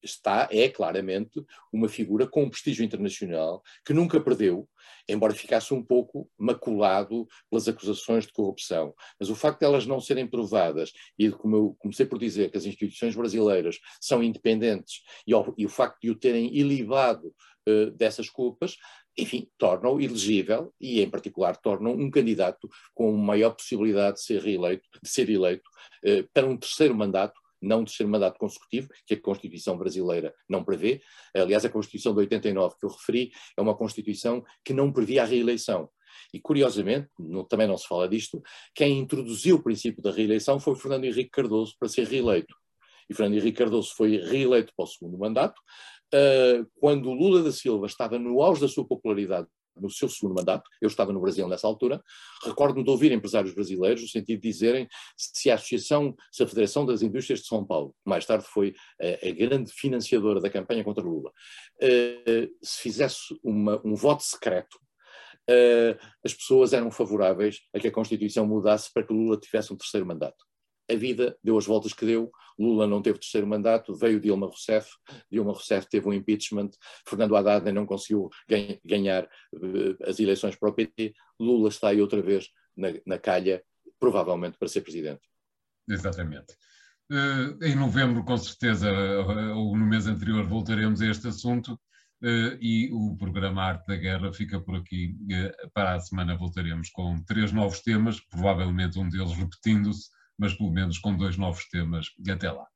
está, 0.03 0.47
é 0.51 0.69
claramente 0.69 1.43
uma 1.71 1.87
figura 1.87 2.27
com 2.27 2.43
um 2.43 2.49
prestígio 2.49 2.83
internacional 2.83 3.63
que 3.85 3.93
nunca 3.93 4.19
perdeu, 4.19 4.67
embora 5.07 5.33
ficasse 5.33 5.73
um 5.73 5.83
pouco 5.83 6.29
maculado 6.37 7.27
pelas 7.49 7.67
acusações 7.67 8.25
de 8.25 8.33
corrupção. 8.33 8.93
Mas 9.19 9.29
o 9.29 9.35
facto 9.35 9.59
de 9.59 9.65
elas 9.65 9.85
não 9.85 9.99
serem 9.99 10.27
provadas, 10.27 10.91
e 11.17 11.29
como 11.31 11.55
eu 11.55 11.75
comecei 11.79 12.05
por 12.05 12.19
dizer 12.19 12.51
que 12.51 12.57
as 12.57 12.65
instituições 12.65 13.15
brasileiras 13.15 13.79
são 13.99 14.23
independentes, 14.23 15.01
e, 15.25 15.33
ao, 15.33 15.53
e 15.57 15.65
o 15.65 15.69
facto 15.69 15.99
de 16.01 16.11
o 16.11 16.15
terem 16.15 16.55
ilibado 16.55 17.33
uh, 17.67 17.91
dessas 17.91 18.29
culpas, 18.29 18.77
enfim, 19.17 19.47
tornam 19.57 20.01
elegível 20.01 20.73
e, 20.81 21.01
em 21.01 21.09
particular, 21.09 21.55
tornam 21.57 21.93
um 21.93 22.09
candidato 22.09 22.67
com 22.93 23.11
maior 23.15 23.51
possibilidade 23.51 24.17
de 24.17 24.23
ser 24.23 24.41
reeleito, 24.41 24.87
de 25.01 25.09
ser 25.09 25.29
eleito 25.29 25.69
uh, 26.05 26.27
para 26.33 26.47
um 26.47 26.57
terceiro 26.57 26.95
mandato 26.95 27.39
não 27.63 27.83
de 27.83 27.91
ser 27.91 28.05
mandato 28.05 28.37
consecutivo, 28.37 28.89
que 29.05 29.13
a 29.13 29.21
Constituição 29.21 29.77
brasileira 29.77 30.33
não 30.47 30.63
prevê. 30.63 31.01
Aliás, 31.35 31.65
a 31.65 31.69
Constituição 31.69 32.13
de 32.13 32.19
89 32.19 32.75
que 32.79 32.85
eu 32.85 32.89
referi 32.89 33.31
é 33.57 33.61
uma 33.61 33.75
Constituição 33.75 34.43
que 34.63 34.73
não 34.73 34.91
previa 34.91 35.23
a 35.23 35.25
reeleição. 35.25 35.89
E, 36.33 36.39
curiosamente, 36.39 37.09
também 37.49 37.67
não 37.67 37.77
se 37.77 37.87
fala 37.87 38.07
disto, 38.07 38.41
quem 38.75 38.99
introduziu 38.99 39.55
o 39.55 39.63
princípio 39.63 40.01
da 40.01 40.11
reeleição 40.11 40.59
foi 40.59 40.75
Fernando 40.75 41.05
Henrique 41.05 41.31
Cardoso 41.31 41.75
para 41.79 41.87
ser 41.87 42.07
reeleito. 42.07 42.55
E 43.09 43.13
Fernando 43.13 43.37
Henrique 43.37 43.57
Cardoso 43.57 43.93
foi 43.95 44.17
reeleito 44.17 44.71
para 44.75 44.83
o 44.83 44.87
segundo 44.87 45.17
mandato, 45.17 45.59
uh, 46.13 46.69
quando 46.75 47.11
Lula 47.11 47.43
da 47.43 47.51
Silva 47.51 47.85
estava 47.87 48.17
no 48.19 48.41
auge 48.41 48.61
da 48.61 48.67
sua 48.67 48.85
popularidade 48.87 49.47
no 49.75 49.89
seu 49.89 50.09
segundo 50.09 50.35
mandato, 50.35 50.69
eu 50.81 50.87
estava 50.87 51.11
no 51.11 51.19
Brasil 51.19 51.47
nessa 51.47 51.67
altura, 51.67 52.01
recordo-me 52.43 52.83
de 52.83 52.89
ouvir 52.89 53.11
empresários 53.11 53.53
brasileiros 53.53 54.01
no 54.01 54.07
sentido 54.07 54.41
de 54.41 54.49
dizerem 54.49 54.87
se 55.17 55.49
a 55.49 55.55
Associação, 55.55 56.15
se 56.31 56.43
a 56.43 56.47
Federação 56.47 56.85
das 56.85 57.01
Indústrias 57.01 57.39
de 57.39 57.47
São 57.47 57.65
Paulo, 57.65 57.95
que 58.03 58.09
mais 58.09 58.25
tarde 58.25 58.45
foi 58.47 58.73
a, 59.01 59.27
a 59.27 59.31
grande 59.31 59.71
financiadora 59.71 60.39
da 60.39 60.49
campanha 60.49 60.83
contra 60.83 61.03
Lula, 61.03 61.29
uh, 61.29 62.55
se 62.61 62.81
fizesse 62.81 63.17
uma, 63.43 63.81
um 63.85 63.95
voto 63.95 64.23
secreto, 64.23 64.75
uh, 65.49 65.97
as 66.23 66.33
pessoas 66.33 66.73
eram 66.73 66.91
favoráveis 66.91 67.61
a 67.73 67.79
que 67.79 67.87
a 67.87 67.91
Constituição 67.91 68.45
mudasse 68.45 68.91
para 68.93 69.03
que 69.03 69.13
Lula 69.13 69.39
tivesse 69.39 69.73
um 69.73 69.77
terceiro 69.77 70.05
mandato 70.05 70.43
a 70.89 70.95
vida 70.95 71.37
deu 71.43 71.57
as 71.57 71.65
voltas 71.65 71.93
que 71.93 72.05
deu, 72.05 72.31
Lula 72.57 72.85
não 72.87 73.01
teve 73.01 73.19
terceiro 73.19 73.47
mandato, 73.47 73.95
veio 73.95 74.19
Dilma 74.19 74.47
Rousseff, 74.47 74.89
Dilma 75.31 75.51
Rousseff 75.51 75.87
teve 75.89 76.07
um 76.07 76.13
impeachment, 76.13 76.71
Fernando 77.07 77.35
Haddad 77.35 77.71
não 77.71 77.85
conseguiu 77.85 78.29
ganhar 78.83 79.23
uh, 79.23 79.97
as 80.05 80.19
eleições 80.19 80.55
para 80.55 80.69
o 80.69 80.73
PT, 80.73 81.13
Lula 81.39 81.69
está 81.69 81.89
aí 81.89 82.01
outra 82.01 82.21
vez 82.21 82.49
na, 82.75 82.89
na 83.05 83.17
calha, 83.17 83.63
provavelmente 83.99 84.57
para 84.57 84.67
ser 84.67 84.81
presidente. 84.81 85.21
Exatamente. 85.89 86.53
Uh, 87.11 87.63
em 87.63 87.75
novembro, 87.75 88.23
com 88.23 88.37
certeza, 88.37 88.91
uh, 88.91 89.57
ou 89.57 89.77
no 89.77 89.85
mês 89.85 90.07
anterior, 90.07 90.45
voltaremos 90.45 91.01
a 91.01 91.07
este 91.07 91.27
assunto. 91.27 91.79
E 92.61 92.89
o 92.93 93.17
programa 93.17 93.61
Arte 93.61 93.85
da 93.85 93.97
Guerra 93.97 94.31
fica 94.31 94.57
por 94.57 94.77
aqui. 94.77 95.13
Para 95.73 95.95
a 95.95 95.99
semana 95.99 96.37
voltaremos 96.37 96.89
com 96.89 97.21
três 97.25 97.51
novos 97.51 97.81
temas, 97.81 98.21
provavelmente 98.21 98.97
um 98.97 99.09
deles 99.09 99.33
repetindo-se, 99.33 100.07
mas 100.37 100.53
pelo 100.53 100.71
menos 100.71 100.97
com 100.97 101.15
dois 101.15 101.37
novos 101.37 101.67
temas 101.69 102.07
até 102.31 102.51
lá. 102.51 102.67